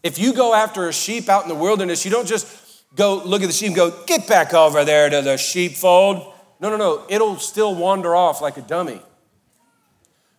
[0.03, 2.49] If you go after a sheep out in the wilderness, you don't just
[2.97, 6.35] go look at the sheep and go, get back over there to the sheepfold.
[6.59, 7.07] No, no, no.
[7.09, 9.01] It'll still wander off like a dummy.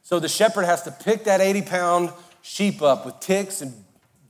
[0.04, 3.74] So the shepherd has to pick that 80 pound sheep up with ticks and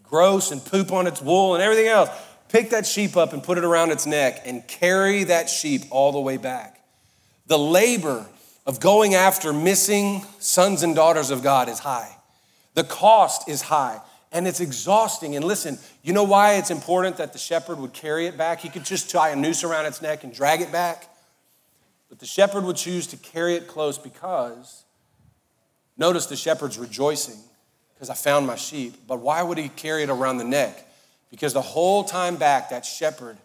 [0.03, 2.09] gross and poop on its wool and everything else
[2.49, 6.11] pick that sheep up and put it around its neck and carry that sheep all
[6.11, 6.81] the way back.
[7.47, 8.25] The labor
[8.65, 12.15] of going after missing sons and daughters of God is high.
[12.73, 15.35] The cost is high and it's exhausting.
[15.35, 18.59] And listen, you know why it's important that the shepherd would carry it back?
[18.59, 21.09] He could just tie a noose around its neck and drag it back.
[22.09, 24.83] But the shepherd would choose to carry it close because,
[25.97, 27.39] notice the shepherd's rejoicing
[27.93, 28.95] because I found my sheep.
[29.07, 30.85] But why would he carry it around the neck?
[31.31, 33.37] Because the whole time back, that shepherd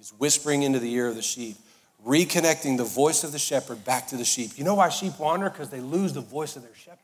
[0.00, 1.56] is whispering into the ear of the sheep,
[2.06, 4.52] reconnecting the voice of the shepherd back to the sheep.
[4.56, 5.50] You know why sheep wander?
[5.50, 6.98] Because they lose the voice of their shepherd.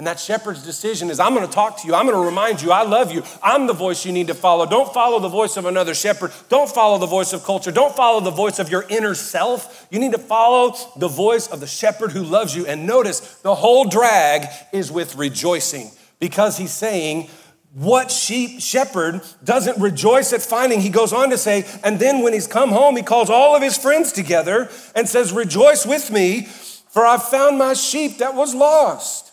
[0.00, 1.94] And that shepherd's decision is I'm going to talk to you.
[1.94, 3.22] I'm going to remind you I love you.
[3.42, 4.64] I'm the voice you need to follow.
[4.64, 6.32] Don't follow the voice of another shepherd.
[6.48, 7.70] Don't follow the voice of culture.
[7.70, 9.86] Don't follow the voice of your inner self.
[9.90, 12.64] You need to follow the voice of the shepherd who loves you.
[12.66, 17.28] And notice the whole drag is with rejoicing because he's saying,
[17.72, 22.32] what sheep shepherd doesn't rejoice at finding, he goes on to say, and then when
[22.32, 26.42] he's come home, he calls all of his friends together and says, Rejoice with me,
[26.42, 29.32] for I've found my sheep that was lost.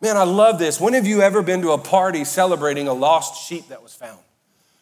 [0.00, 0.80] Man, I love this.
[0.80, 4.18] When have you ever been to a party celebrating a lost sheep that was found?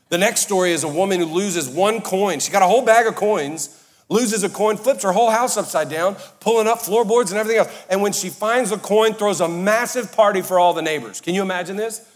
[0.09, 2.41] The next story is a woman who loses one coin.
[2.41, 5.91] She got a whole bag of coins, loses a coin, flips her whole house upside
[5.91, 7.85] down, pulling up floorboards and everything else.
[7.89, 11.21] And when she finds the coin, throws a massive party for all the neighbors.
[11.21, 12.07] Can you imagine this?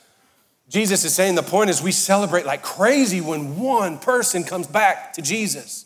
[0.69, 5.13] Jesus is saying the point is we celebrate like crazy when one person comes back
[5.13, 5.85] to Jesus.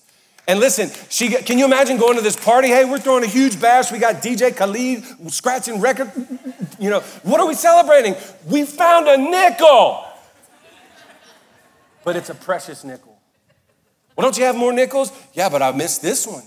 [0.49, 2.69] And listen, she can you imagine going to this party?
[2.69, 3.93] Hey, we're throwing a huge bash.
[3.93, 6.11] We got DJ Khaled scratching record.
[6.79, 8.17] You know, what are we celebrating?
[8.47, 10.05] We found a nickel.
[12.03, 13.21] But it's a precious nickel.
[14.17, 15.13] Well, don't you have more nickels?
[15.35, 16.45] Yeah, but I missed this one.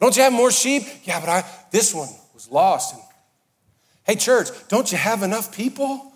[0.00, 0.82] Don't you have more sheep?
[1.04, 2.94] Yeah, but I this one was lost.
[2.94, 3.02] And,
[4.04, 6.07] hey, church, don't you have enough people?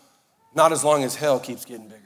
[0.54, 2.00] Not as long as hell keeps getting bigger.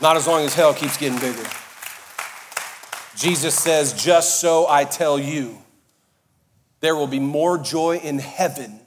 [0.00, 1.48] Not as long as hell keeps getting bigger.
[3.16, 5.58] Jesus says, Just so I tell you,
[6.80, 8.80] there will be more joy in heaven.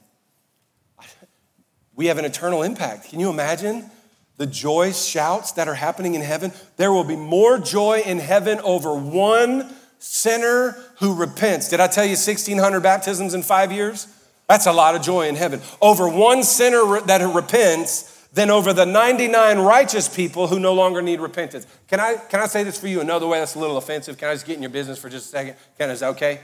[1.94, 3.10] We have an eternal impact.
[3.10, 3.88] Can you imagine
[4.36, 6.52] the joy shouts that are happening in heaven?
[6.76, 11.68] There will be more joy in heaven over one sinner who repents.
[11.68, 14.08] Did I tell you 1,600 baptisms in five years?
[14.48, 15.60] That's a lot of joy in heaven.
[15.80, 21.20] Over one sinner that repents than over the 99 righteous people who no longer need
[21.20, 21.66] repentance.
[21.88, 24.18] Can I, can I say this for you another way that's a little offensive?
[24.18, 25.54] Can I just get in your business for just a second?
[25.78, 26.40] Can, is that okay?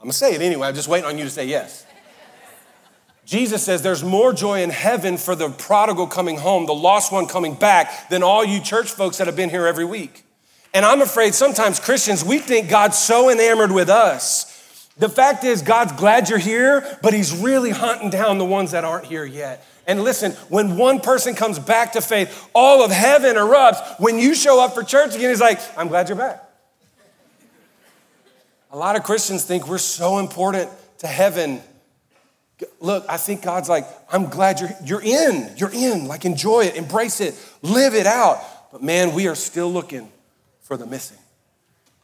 [0.00, 0.68] I'm gonna say it anyway.
[0.68, 1.84] I'm just waiting on you to say yes.
[3.24, 7.26] Jesus says there's more joy in heaven for the prodigal coming home, the lost one
[7.26, 10.24] coming back, than all you church folks that have been here every week.
[10.72, 14.55] And I'm afraid sometimes Christians, we think God's so enamored with us
[14.98, 18.84] The fact is, God's glad you're here, but He's really hunting down the ones that
[18.84, 19.66] aren't here yet.
[19.86, 24.00] And listen, when one person comes back to faith, all of heaven erupts.
[24.00, 26.42] When you show up for church again, He's like, I'm glad you're back.
[28.72, 31.60] A lot of Christians think we're so important to heaven.
[32.80, 35.54] Look, I think God's like, I'm glad you're, you're in.
[35.56, 36.08] You're in.
[36.08, 38.40] Like, enjoy it, embrace it, live it out.
[38.72, 40.10] But man, we are still looking
[40.62, 41.18] for the missing.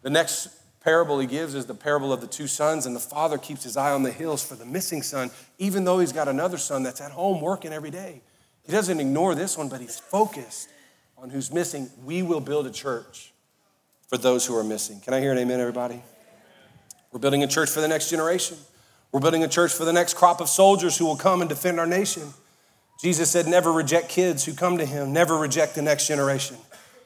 [0.02, 0.48] The next
[0.82, 3.76] parable he gives is the parable of the two sons, and the father keeps his
[3.76, 7.00] eye on the hills for the missing son, even though he's got another son that's
[7.00, 8.20] at home working every day.
[8.64, 10.68] He doesn't ignore this one, but he's focused
[11.16, 11.90] on who's missing.
[12.04, 13.32] We will build a church
[14.08, 15.00] for those who are missing.
[15.00, 16.02] Can I hear an amen, everybody?
[17.12, 18.56] We're building a church for the next generation.
[19.10, 21.78] We're building a church for the next crop of soldiers who will come and defend
[21.78, 22.32] our nation.
[23.00, 26.56] Jesus said, Never reject kids who come to him, never reject the next generation.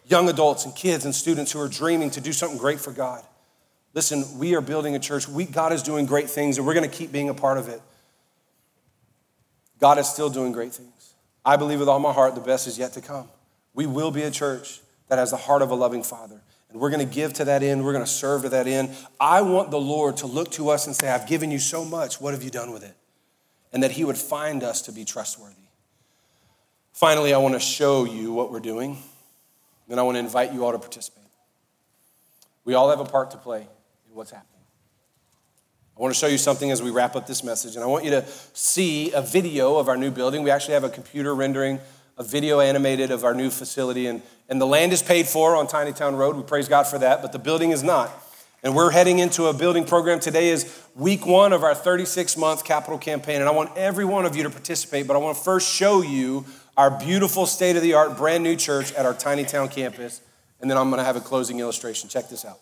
[0.04, 3.24] Young adults and kids and students who are dreaming to do something great for God.
[3.96, 5.26] Listen, we are building a church.
[5.26, 7.70] We, God is doing great things, and we're going to keep being a part of
[7.70, 7.80] it.
[9.80, 11.14] God is still doing great things.
[11.46, 13.26] I believe with all my heart the best is yet to come.
[13.72, 16.42] We will be a church that has the heart of a loving Father.
[16.68, 17.86] And we're going to give to that end.
[17.86, 18.94] We're going to serve to that end.
[19.18, 22.20] I want the Lord to look to us and say, I've given you so much.
[22.20, 22.94] What have you done with it?
[23.72, 25.54] And that He would find us to be trustworthy.
[26.92, 28.98] Finally, I want to show you what we're doing.
[29.88, 31.24] Then I want to invite you all to participate.
[32.66, 33.68] We all have a part to play
[34.16, 34.56] what's happening.
[35.96, 38.04] I want to show you something as we wrap up this message, and I want
[38.04, 40.42] you to see a video of our new building.
[40.42, 41.80] We actually have a computer rendering,
[42.18, 45.66] a video animated of our new facility, and, and the land is paid for on
[45.66, 46.36] Tiny Town Road.
[46.36, 48.10] We praise God for that, but the building is not.
[48.62, 50.18] And we're heading into a building program.
[50.18, 54.26] Today is week one of our 36 month capital campaign, and I want every one
[54.26, 56.44] of you to participate, but I want to first show you
[56.76, 60.20] our beautiful state of the art, brand new church at our Tiny Town campus,
[60.60, 62.10] and then I'm going to have a closing illustration.
[62.10, 62.58] Check this out.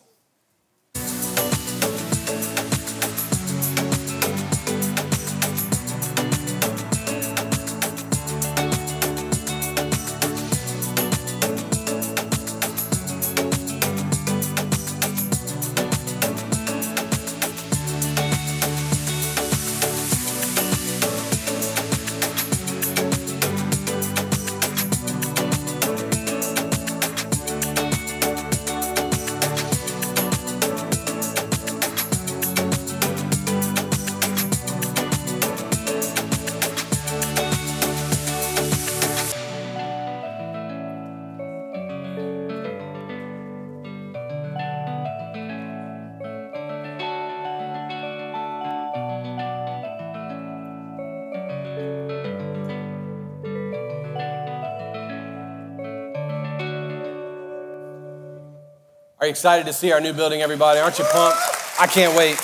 [59.25, 60.79] Are you excited to see our new building, everybody?
[60.79, 61.39] Aren't you pumped?
[61.79, 62.37] I can't wait.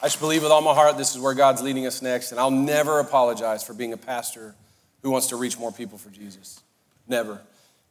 [0.00, 2.40] I just believe with all my heart this is where God's leading us next, and
[2.40, 4.54] I'll never apologize for being a pastor
[5.02, 6.62] who wants to reach more people for Jesus.
[7.06, 7.38] Never.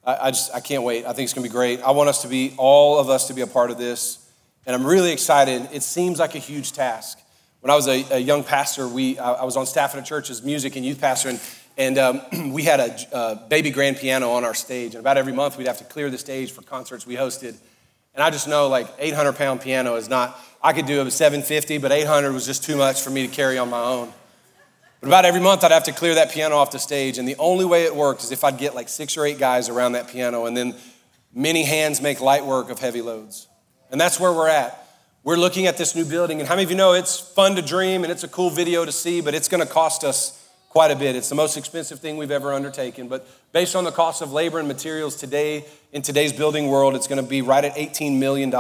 [0.04, 1.06] I, I just I can't wait.
[1.06, 1.84] I think it's gonna be great.
[1.84, 4.28] I want us to be all of us to be a part of this,
[4.66, 5.70] and I'm really excited.
[5.72, 7.20] It seems like a huge task.
[7.60, 10.04] When I was a, a young pastor, we I, I was on staff at a
[10.04, 11.40] church as music and youth pastor, and
[11.82, 12.22] and um,
[12.54, 14.94] we had a, a, baby grand piano on our stage.
[14.94, 17.56] And about every month, we'd have to clear the stage for concerts we hosted.
[18.14, 21.80] And I just know like 800 pound piano is not, I could do a 750,
[21.80, 24.14] but 800 was just too much for me to carry on my own.
[25.00, 27.18] But about every month, I'd have to clear that piano off the stage.
[27.18, 29.68] And the only way it worked is if I'd get like six or eight guys
[29.68, 30.76] around that piano, and then
[31.34, 33.48] many hands make light work of heavy loads.
[33.90, 34.78] And that's where we're at.
[35.24, 37.64] We're looking at this new building, and how many of you know it's fun to
[37.64, 40.41] dream and it's a cool video to see, but it's gonna cost us
[40.72, 41.18] quite a bit.
[41.18, 44.58] It's the most expensive thing we've ever undertaken, but based on the cost of labor
[44.58, 48.54] and materials today, in today's building world, it's going to be right at $18 million.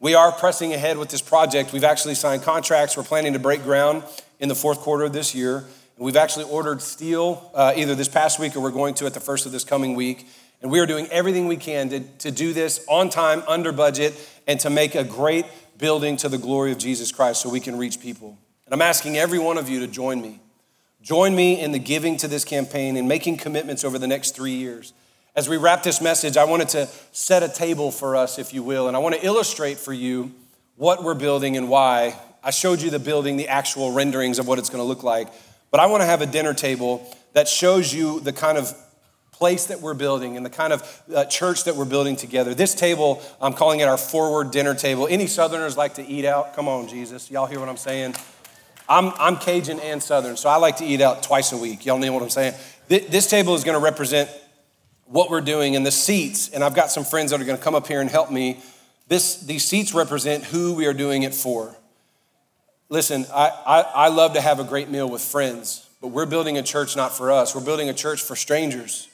[0.00, 1.70] We are pressing ahead with this project.
[1.70, 2.96] We've actually signed contracts.
[2.96, 4.04] We're planning to break ground
[4.40, 5.58] in the fourth quarter of this year.
[5.58, 9.12] And we've actually ordered steel uh, either this past week or we're going to at
[9.12, 10.26] the first of this coming week.
[10.62, 14.14] And we are doing everything we can to, to do this on time, under budget,
[14.46, 15.44] and to make a great
[15.76, 18.38] building to the glory of Jesus Christ so we can reach people.
[18.64, 20.40] And I'm asking every one of you to join me
[21.02, 24.54] Join me in the giving to this campaign and making commitments over the next three
[24.54, 24.92] years.
[25.34, 28.62] As we wrap this message, I wanted to set a table for us, if you
[28.62, 30.32] will, and I want to illustrate for you
[30.76, 32.16] what we're building and why.
[32.44, 35.28] I showed you the building, the actual renderings of what it's going to look like,
[35.72, 38.72] but I want to have a dinner table that shows you the kind of
[39.32, 42.54] place that we're building and the kind of uh, church that we're building together.
[42.54, 45.08] This table, I'm calling it our forward dinner table.
[45.10, 46.54] Any Southerners like to eat out?
[46.54, 47.28] Come on, Jesus.
[47.28, 48.14] Y'all hear what I'm saying?
[48.88, 51.86] I'm, I'm Cajun and Southern, so I like to eat out twice a week.
[51.86, 52.54] Y'all know what I'm saying?
[52.88, 54.28] This table is going to represent
[55.06, 57.62] what we're doing and the seats, and I've got some friends that are going to
[57.62, 58.60] come up here and help me.
[59.08, 61.76] This, these seats represent who we are doing it for.
[62.88, 66.58] Listen, I, I, I love to have a great meal with friends, but we're building
[66.58, 67.54] a church not for us.
[67.54, 69.08] We're building a church for strangers,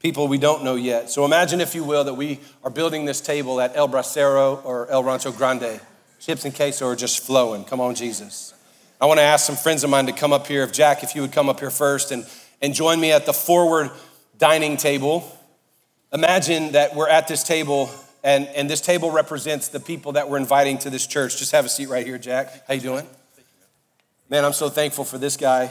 [0.00, 1.10] people we don't know yet.
[1.10, 4.88] So imagine, if you will, that we are building this table at El Bracero or
[4.88, 5.80] El Rancho Grande.
[6.20, 7.64] Chips and queso are just flowing.
[7.64, 8.53] Come on, Jesus.
[9.00, 10.62] I want to ask some friends of mine to come up here.
[10.62, 12.26] If Jack, if you would come up here first and,
[12.62, 13.90] and join me at the forward
[14.38, 15.30] dining table.
[16.12, 17.90] Imagine that we're at this table
[18.22, 21.38] and, and this table represents the people that we're inviting to this church.
[21.38, 22.66] Just have a seat right here, Jack.
[22.66, 23.06] How you doing?
[24.30, 25.70] Man, I'm so thankful for this guy.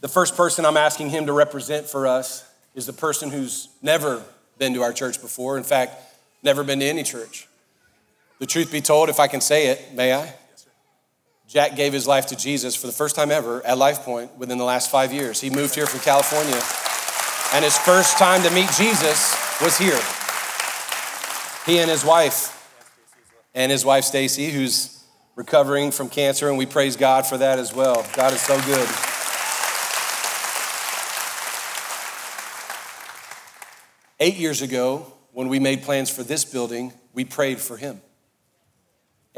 [0.00, 2.44] The first person I'm asking him to represent for us
[2.74, 4.22] is the person who's never
[4.58, 5.56] been to our church before.
[5.56, 5.94] In fact,
[6.42, 7.48] never been to any church.
[8.38, 10.34] The truth be told, if I can say it, may I?
[11.48, 14.58] Jack gave his life to Jesus for the first time ever at Life Point within
[14.58, 15.40] the last five years.
[15.40, 16.60] He moved here from California,
[17.54, 19.98] and his first time to meet Jesus was here.
[21.64, 22.54] He and his wife,
[23.54, 25.02] and his wife Stacy, who's
[25.36, 28.06] recovering from cancer, and we praise God for that as well.
[28.14, 28.88] God is so good.
[34.20, 38.02] Eight years ago, when we made plans for this building, we prayed for him.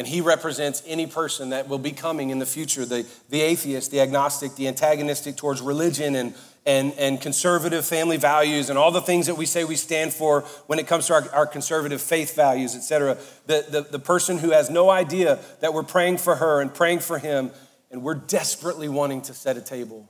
[0.01, 3.90] And he represents any person that will be coming in the future the, the atheist,
[3.90, 6.32] the agnostic, the antagonistic towards religion and,
[6.64, 10.40] and, and conservative family values and all the things that we say we stand for
[10.68, 13.18] when it comes to our, our conservative faith values, et cetera.
[13.44, 17.01] The, the, the person who has no idea that we're praying for her and praying
[17.01, 17.51] for him,
[17.90, 20.09] and we're desperately wanting to set a table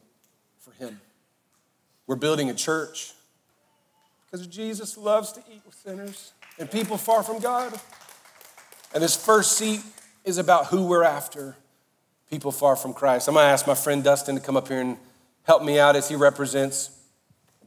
[0.61, 1.01] for him.
[2.07, 3.12] We're building a church
[4.30, 7.80] because Jesus loves to eat with sinners and people far from God.
[8.93, 9.82] And this first seat
[10.24, 11.57] is about who we're after
[12.28, 13.28] people far from Christ.
[13.28, 14.97] I'm gonna ask my friend Dustin to come up here and
[15.45, 16.91] help me out as he represents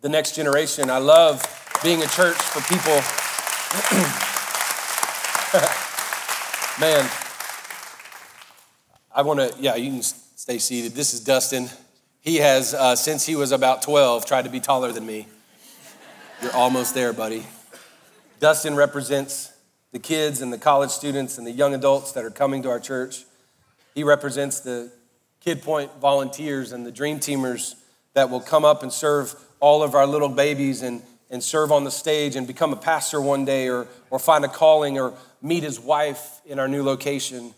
[0.01, 0.89] the next generation.
[0.89, 1.41] I love
[1.82, 2.93] being a church for people.
[6.80, 7.09] Man,
[9.15, 10.93] I wanna, yeah, you can stay seated.
[10.93, 11.69] This is Dustin.
[12.19, 15.28] He has, uh, since he was about 12, tried to be taller than me.
[16.41, 17.45] You're almost there, buddy.
[18.39, 19.53] Dustin represents
[19.93, 22.79] the kids and the college students and the young adults that are coming to our
[22.79, 23.23] church.
[23.95, 24.91] He represents the
[25.39, 27.75] Kid Point volunteers and the Dream Teamers
[28.15, 31.83] that will come up and serve all of our little babies and, and serve on
[31.83, 35.13] the stage and become a pastor one day or, or find a calling or
[35.43, 37.53] meet his wife in our new location.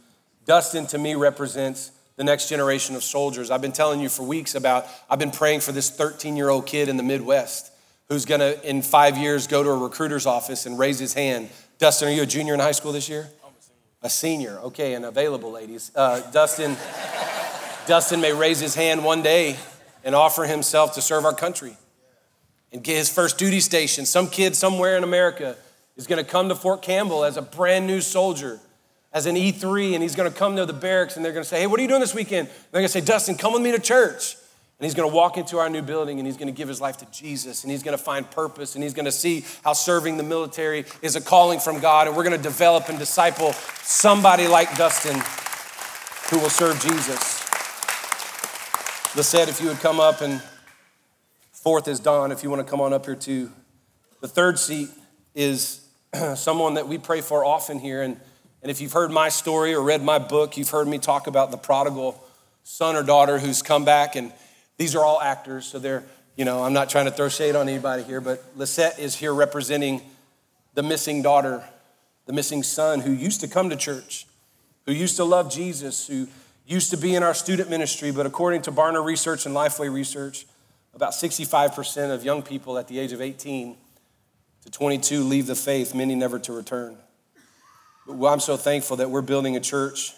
[0.45, 3.49] Dustin, to me, represents the next generation of soldiers.
[3.49, 6.65] I've been telling you for weeks about, I've been praying for this 13 year old
[6.65, 7.71] kid in the Midwest
[8.09, 12.07] who's gonna, in five years, go to a recruiter's office and raise his hand Dustin,
[12.07, 13.27] are you a junior in high school this year?
[14.01, 14.59] A senior.
[14.59, 15.91] Okay, and available, ladies.
[15.93, 16.77] Uh, Dustin,
[17.85, 19.57] Dustin may raise his hand one day
[20.03, 21.75] and offer himself to serve our country
[22.71, 24.05] and get his first duty station.
[24.05, 25.57] Some kid somewhere in America
[25.97, 28.59] is going to come to Fort Campbell as a brand new soldier,
[29.11, 31.49] as an E3, and he's going to come to the barracks and they're going to
[31.49, 32.47] say, Hey, what are you doing this weekend?
[32.47, 34.37] They're going to say, Dustin, come with me to church.
[34.77, 36.81] And he's going to walk into our new building and he's going to give his
[36.81, 39.71] life to Jesus and he's going to find purpose and he's going to see how
[39.71, 42.07] serving the military is a calling from God.
[42.07, 43.53] And we're going to develop and disciple
[43.83, 45.21] somebody like Dustin
[46.29, 47.41] who will serve Jesus.
[49.15, 50.41] Lisette, if you would come up, and
[51.53, 53.49] fourth is Don, if you want to come on up here too.
[54.19, 54.89] The third seat
[55.33, 55.87] is
[56.35, 58.01] someone that we pray for often here.
[58.01, 58.19] And,
[58.61, 61.51] and if you've heard my story or read my book, you've heard me talk about
[61.51, 62.21] the prodigal
[62.63, 64.33] son or daughter who's come back and
[64.77, 66.03] these are all actors, so they're,
[66.35, 69.33] you know, I'm not trying to throw shade on anybody here, but Lisette is here
[69.33, 70.01] representing
[70.73, 71.63] the missing daughter,
[72.25, 74.27] the missing son who used to come to church,
[74.85, 76.27] who used to love Jesus, who
[76.65, 80.45] used to be in our student ministry, but according to Barna Research and Lifeway Research,
[80.93, 83.77] about 65% of young people at the age of 18
[84.63, 86.97] to 22 leave the faith, many never to return.
[88.07, 90.13] But I'm so thankful that we're building a church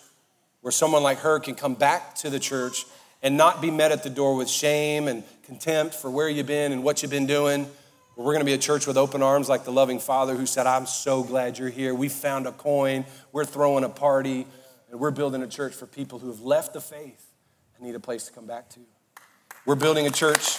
[0.61, 2.85] where someone like her can come back to the church
[3.21, 6.71] and not be met at the door with shame and contempt for where you've been
[6.71, 7.67] and what you've been doing.
[8.15, 10.65] We're going to be a church with open arms like the loving Father who said,
[10.65, 11.93] I'm so glad you're here.
[11.93, 14.47] We found a coin, we're throwing a party,
[14.89, 17.31] and we're building a church for people who have left the faith
[17.75, 18.79] and need a place to come back to.
[19.67, 20.57] We're building a church.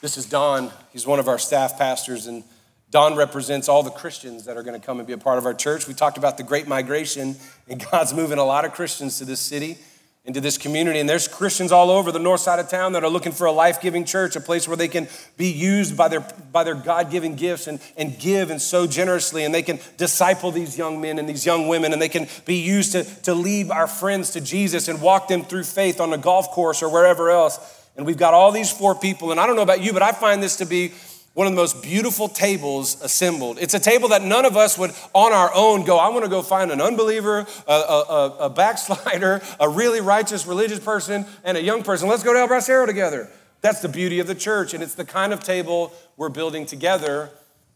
[0.00, 0.70] This is Don.
[0.92, 2.44] He's one of our staff pastors, and
[2.90, 5.44] Don represents all the Christians that are going to come and be a part of
[5.44, 5.88] our church.
[5.88, 7.36] We talked about the great migration,
[7.68, 9.78] and God's moving a lot of Christians to this city,
[10.24, 11.00] into this community.
[11.00, 13.52] And there's Christians all over the north side of town that are looking for a
[13.52, 16.20] life giving church, a place where they can be used by their,
[16.52, 19.44] by their God given gifts and, and give and so generously.
[19.44, 22.56] And they can disciple these young men and these young women, and they can be
[22.56, 26.18] used to, to lead our friends to Jesus and walk them through faith on a
[26.18, 27.58] golf course or wherever else.
[27.96, 29.32] And we've got all these four people.
[29.32, 30.92] And I don't know about you, but I find this to be
[31.36, 33.58] one of the most beautiful tables assembled.
[33.60, 36.30] It's a table that none of us would on our own go, I want to
[36.30, 41.62] go find an unbeliever, a, a, a, backslider, a really righteous religious person, and a
[41.62, 42.08] young person.
[42.08, 43.28] Let's go to El Bracero together.
[43.60, 47.28] That's the beauty of the church, and it's the kind of table we're building together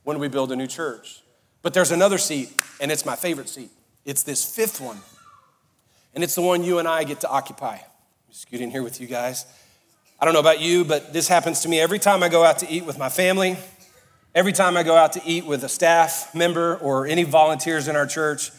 [0.05, 1.21] when we build a new church.
[1.61, 2.51] But there's another seat,
[2.81, 3.69] and it's my favorite seat.
[4.07, 5.01] It's this fifth one,
[6.15, 7.81] and it's the one you and I get to occupy.
[8.31, 9.45] Just get in here with you guys.
[10.21, 12.59] I don't know about you, but this happens to me every time I go out
[12.59, 13.57] to eat with my family,
[14.35, 17.97] every time I go out to eat with a staff member or any volunteers in
[17.97, 18.51] our church.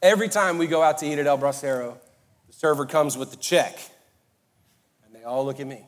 [0.00, 1.96] Every time we go out to eat at El Bracero,
[2.46, 3.76] the server comes with the check,
[5.04, 5.84] and they all look at me.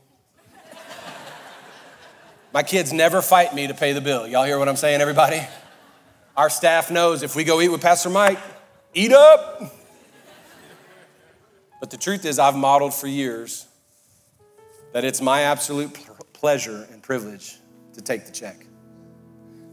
[2.53, 4.27] My kids never fight me to pay the bill.
[4.27, 5.41] Y'all hear what I'm saying, everybody?
[6.37, 8.41] Our staff knows if we go eat with Pastor Mike,
[8.95, 9.63] eat up.
[11.79, 13.67] But the truth is, I've modeled for years
[14.93, 15.97] that it's my absolute
[16.33, 17.57] pleasure and privilege
[17.95, 18.67] to take the check.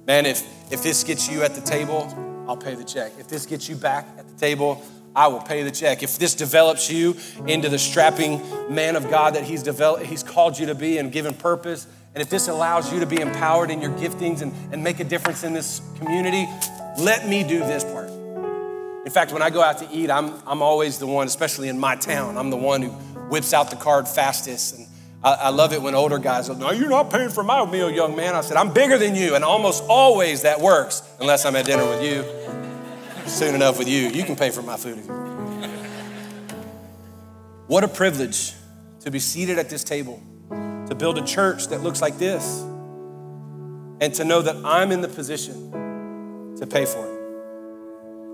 [0.05, 3.13] Man, if, if this gets you at the table, I'll pay the check.
[3.19, 4.83] If this gets you back at the table,
[5.15, 6.03] I will pay the check.
[6.03, 7.15] If this develops you
[7.47, 8.41] into the strapping
[8.73, 12.21] man of God that he's developed, he's called you to be and given purpose, and
[12.21, 15.43] if this allows you to be empowered in your giftings and, and make a difference
[15.43, 16.47] in this community,
[16.99, 18.09] let me do this part.
[18.09, 21.79] In fact, when I go out to eat, I'm, I'm always the one, especially in
[21.79, 22.89] my town, I'm the one who
[23.29, 24.86] whips out the card fastest and
[25.23, 27.89] I, I love it when older guys go, No, you're not paying for my meal,
[27.89, 28.35] young man.
[28.35, 29.35] I said, I'm bigger than you.
[29.35, 32.23] And almost always that works, unless I'm at dinner with you.
[33.27, 34.99] Soon enough with you, you can pay for my food.
[37.67, 38.53] What a privilege
[39.01, 42.61] to be seated at this table, to build a church that looks like this,
[43.99, 47.17] and to know that I'm in the position to pay for it.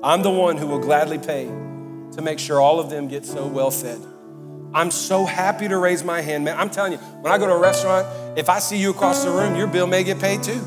[0.04, 3.48] I'm the one who will gladly pay to make sure all of them get so
[3.48, 4.00] well fed.
[4.74, 6.57] I'm so happy to raise my hand, man.
[6.57, 8.07] I'm telling you, when I go to a restaurant,
[8.38, 10.61] if I see you across the room, your bill may get paid too.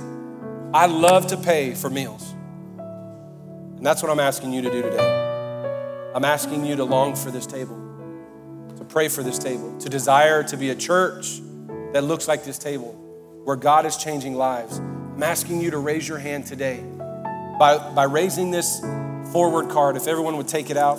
[0.72, 2.32] I love to pay for meals.
[2.78, 6.12] And that's what I'm asking you to do today.
[6.14, 7.76] I'm asking you to long for this table,
[8.76, 11.40] to pray for this table, to desire to be a church
[11.92, 12.92] that looks like this table,
[13.44, 14.78] where God is changing lives.
[14.78, 16.80] I'm asking you to raise your hand today.
[17.58, 18.80] By, by raising this
[19.32, 20.98] forward card, if everyone would take it out,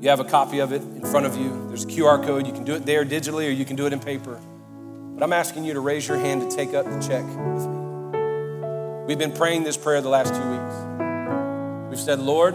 [0.00, 1.66] you have a copy of it in front of you.
[1.68, 2.46] There's a QR code.
[2.46, 4.40] You can do it there digitally or you can do it in paper.
[5.14, 9.06] But I'm asking you to raise your hand to take up the check with me.
[9.06, 11.90] We've been praying this prayer the last two weeks.
[11.90, 12.54] We've said, Lord,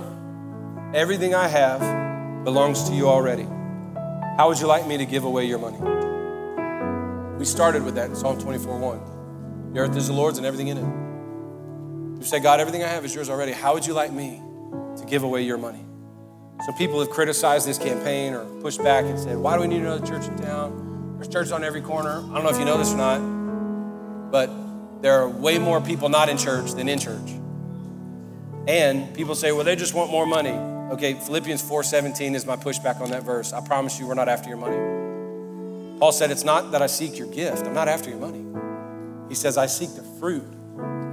[0.94, 3.48] everything I have belongs to you already.
[4.38, 5.80] How would you like me to give away your money?
[7.40, 9.74] We started with that in Psalm 24 1.
[9.74, 12.20] The earth is the Lord's and everything in it.
[12.20, 13.52] We said, God, everything I have is yours already.
[13.52, 14.42] How would you like me
[14.98, 15.84] to give away your money?
[16.66, 19.82] Some people have criticized this campaign or pushed back and said, Why do we need
[19.82, 21.16] another church in town?
[21.16, 22.20] There's churches on every corner.
[22.20, 24.50] I don't know if you know this or not, but
[25.02, 27.32] there are way more people not in church than in church.
[28.68, 30.52] And people say, Well, they just want more money.
[30.94, 33.54] Okay, Philippians 4:17 is my pushback on that verse.
[33.54, 35.98] I promise you we're not after your money.
[36.00, 38.46] Paul said, It's not that I seek your gift, I'm not after your money.
[39.30, 40.46] He says, I seek the fruit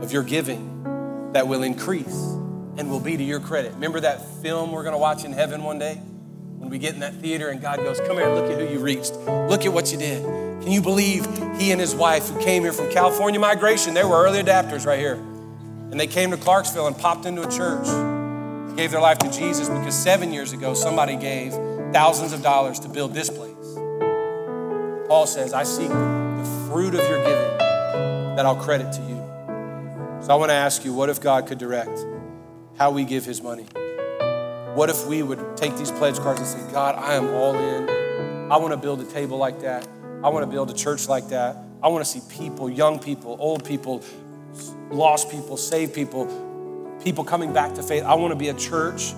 [0.03, 2.38] of your giving that will increase
[2.79, 3.73] and will be to your credit.
[3.75, 5.97] Remember that film we're going to watch in heaven one day?
[5.97, 8.79] When we get in that theater and God goes, Come here, look at who you
[8.79, 9.13] reached.
[9.15, 10.23] Look at what you did.
[10.63, 11.27] Can you believe
[11.59, 14.99] he and his wife, who came here from California migration, they were early adapters right
[14.99, 15.15] here.
[15.15, 17.87] And they came to Clarksville and popped into a church,
[18.77, 21.53] gave their life to Jesus because seven years ago somebody gave
[21.93, 23.55] thousands of dollars to build this place.
[25.09, 27.59] Paul says, I seek the fruit of your giving
[28.37, 29.17] that I'll credit to you.
[30.23, 31.99] So I want to ask you, what if God could direct?
[32.79, 33.65] How we give his money.
[34.75, 37.89] What if we would take these pledge cards and say, God, I am all in.
[38.53, 39.87] I want to build a table like that.
[40.23, 41.57] I want to build a church like that.
[41.83, 44.05] I want to see people, young people, old people,
[44.91, 48.05] lost people, saved people, people coming back to faith.
[48.05, 49.13] I want to be a church.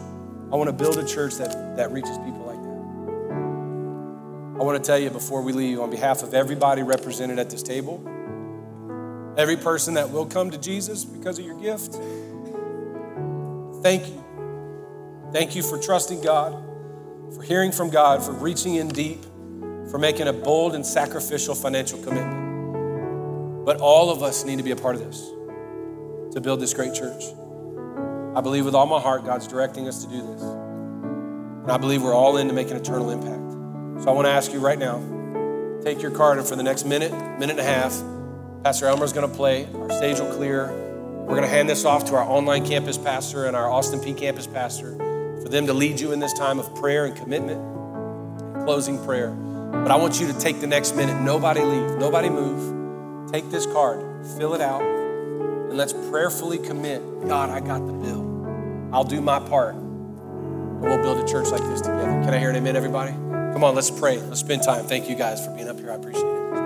[0.50, 4.60] I want to build a church that, that reaches people like that.
[4.60, 7.62] I want to tell you before we leave, on behalf of everybody represented at this
[7.62, 8.02] table,
[9.36, 11.98] every person that will come to Jesus because of your gift,
[13.82, 14.24] Thank you.
[15.32, 16.52] Thank you for trusting God,
[17.34, 19.22] for hearing from God, for reaching in deep,
[19.90, 23.64] for making a bold and sacrificial financial commitment.
[23.64, 25.20] But all of us need to be a part of this
[26.34, 27.24] to build this great church.
[28.34, 30.42] I believe with all my heart God's directing us to do this.
[30.42, 34.02] And I believe we're all in to make an eternal impact.
[34.02, 34.98] So I want to ask you right now
[35.82, 37.98] take your card, and for the next minute, minute and a half,
[38.62, 39.66] Pastor Elmer's going to play.
[39.74, 40.89] Our stage will clear.
[41.30, 44.18] We're going to hand this off to our online campus pastor and our Austin Peay
[44.18, 44.96] campus pastor
[45.40, 49.30] for them to lead you in this time of prayer and commitment closing prayer.
[49.30, 51.22] But I want you to take the next minute.
[51.22, 53.30] Nobody leave, nobody move.
[53.30, 58.90] Take this card, fill it out, and let's prayerfully commit God, I got the bill.
[58.92, 59.76] I'll do my part.
[59.76, 62.06] And we'll build a church like this together.
[62.24, 63.12] Can I hear an amen, everybody?
[63.12, 64.18] Come on, let's pray.
[64.18, 64.84] Let's spend time.
[64.84, 65.92] Thank you guys for being up here.
[65.92, 66.59] I appreciate it.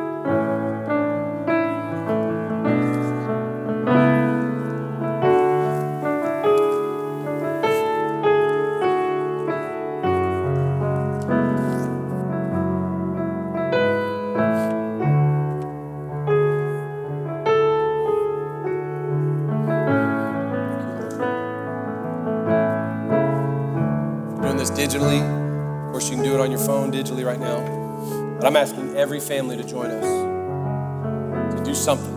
[28.45, 32.13] But I'm asking every family to join us to do something.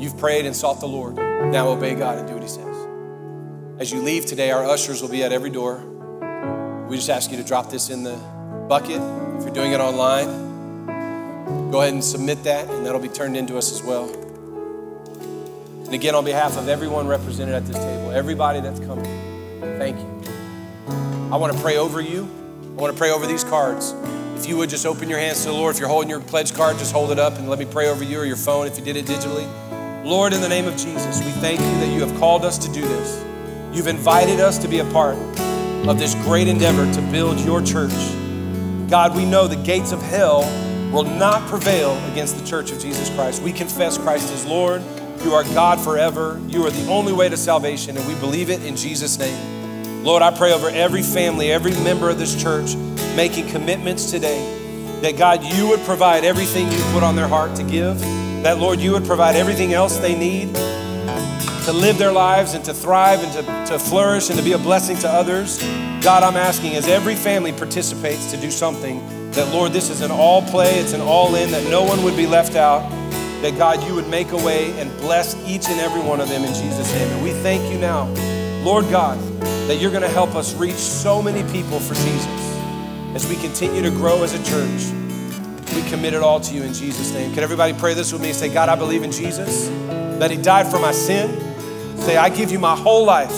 [0.00, 1.14] You've prayed and sought the Lord.
[1.14, 2.76] Now obey God and do what He says.
[3.78, 5.76] As you leave today, our ushers will be at every door.
[6.88, 8.16] We just ask you to drop this in the
[8.68, 9.00] bucket.
[9.36, 10.26] If you're doing it online,
[11.70, 14.12] go ahead and submit that, and that'll be turned into us as well.
[15.84, 19.04] And again, on behalf of everyone represented at this table, everybody that's coming,
[19.78, 20.22] thank you.
[21.32, 22.28] I want to pray over you.
[22.76, 23.94] I want to pray over these cards.
[24.44, 25.74] If you would just open your hands to the Lord.
[25.74, 28.04] If you're holding your pledge card, just hold it up and let me pray over
[28.04, 29.46] you or your phone if you did it digitally.
[30.04, 32.70] Lord, in the name of Jesus, we thank you that you have called us to
[32.70, 33.24] do this.
[33.72, 35.16] You've invited us to be a part
[35.88, 37.94] of this great endeavor to build your church.
[38.90, 40.42] God, we know the gates of hell
[40.92, 43.40] will not prevail against the church of Jesus Christ.
[43.40, 44.82] We confess Christ as Lord.
[45.22, 46.38] You are God forever.
[46.48, 49.53] You are the only way to salvation, and we believe it in Jesus' name.
[50.04, 52.76] Lord, I pray over every family, every member of this church
[53.16, 57.62] making commitments today that God, you would provide everything you put on their heart to
[57.62, 57.98] give,
[58.42, 62.74] that Lord, you would provide everything else they need to live their lives and to
[62.74, 65.62] thrive and to, to flourish and to be a blessing to others.
[66.02, 70.10] God, I'm asking as every family participates to do something, that Lord, this is an
[70.10, 72.90] all play, it's an all in, that no one would be left out,
[73.40, 76.44] that God, you would make a way and bless each and every one of them
[76.44, 77.08] in Jesus' name.
[77.08, 78.04] And we thank you now,
[78.62, 79.18] Lord God,
[79.66, 82.26] that you're going to help us reach so many people for Jesus
[83.14, 84.92] as we continue to grow as a church.
[85.74, 87.32] We commit it all to you in Jesus' name.
[87.32, 88.32] Can everybody pray this with me?
[88.32, 89.68] Say, God, I believe in Jesus,
[90.18, 91.40] that He died for my sin.
[91.98, 93.34] Say, I give you my whole life.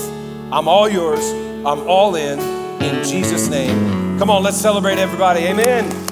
[0.52, 1.24] I'm all yours.
[1.64, 2.38] I'm all in.
[2.82, 4.18] In Jesus' name.
[4.18, 5.40] Come on, let's celebrate everybody.
[5.44, 6.05] Amen.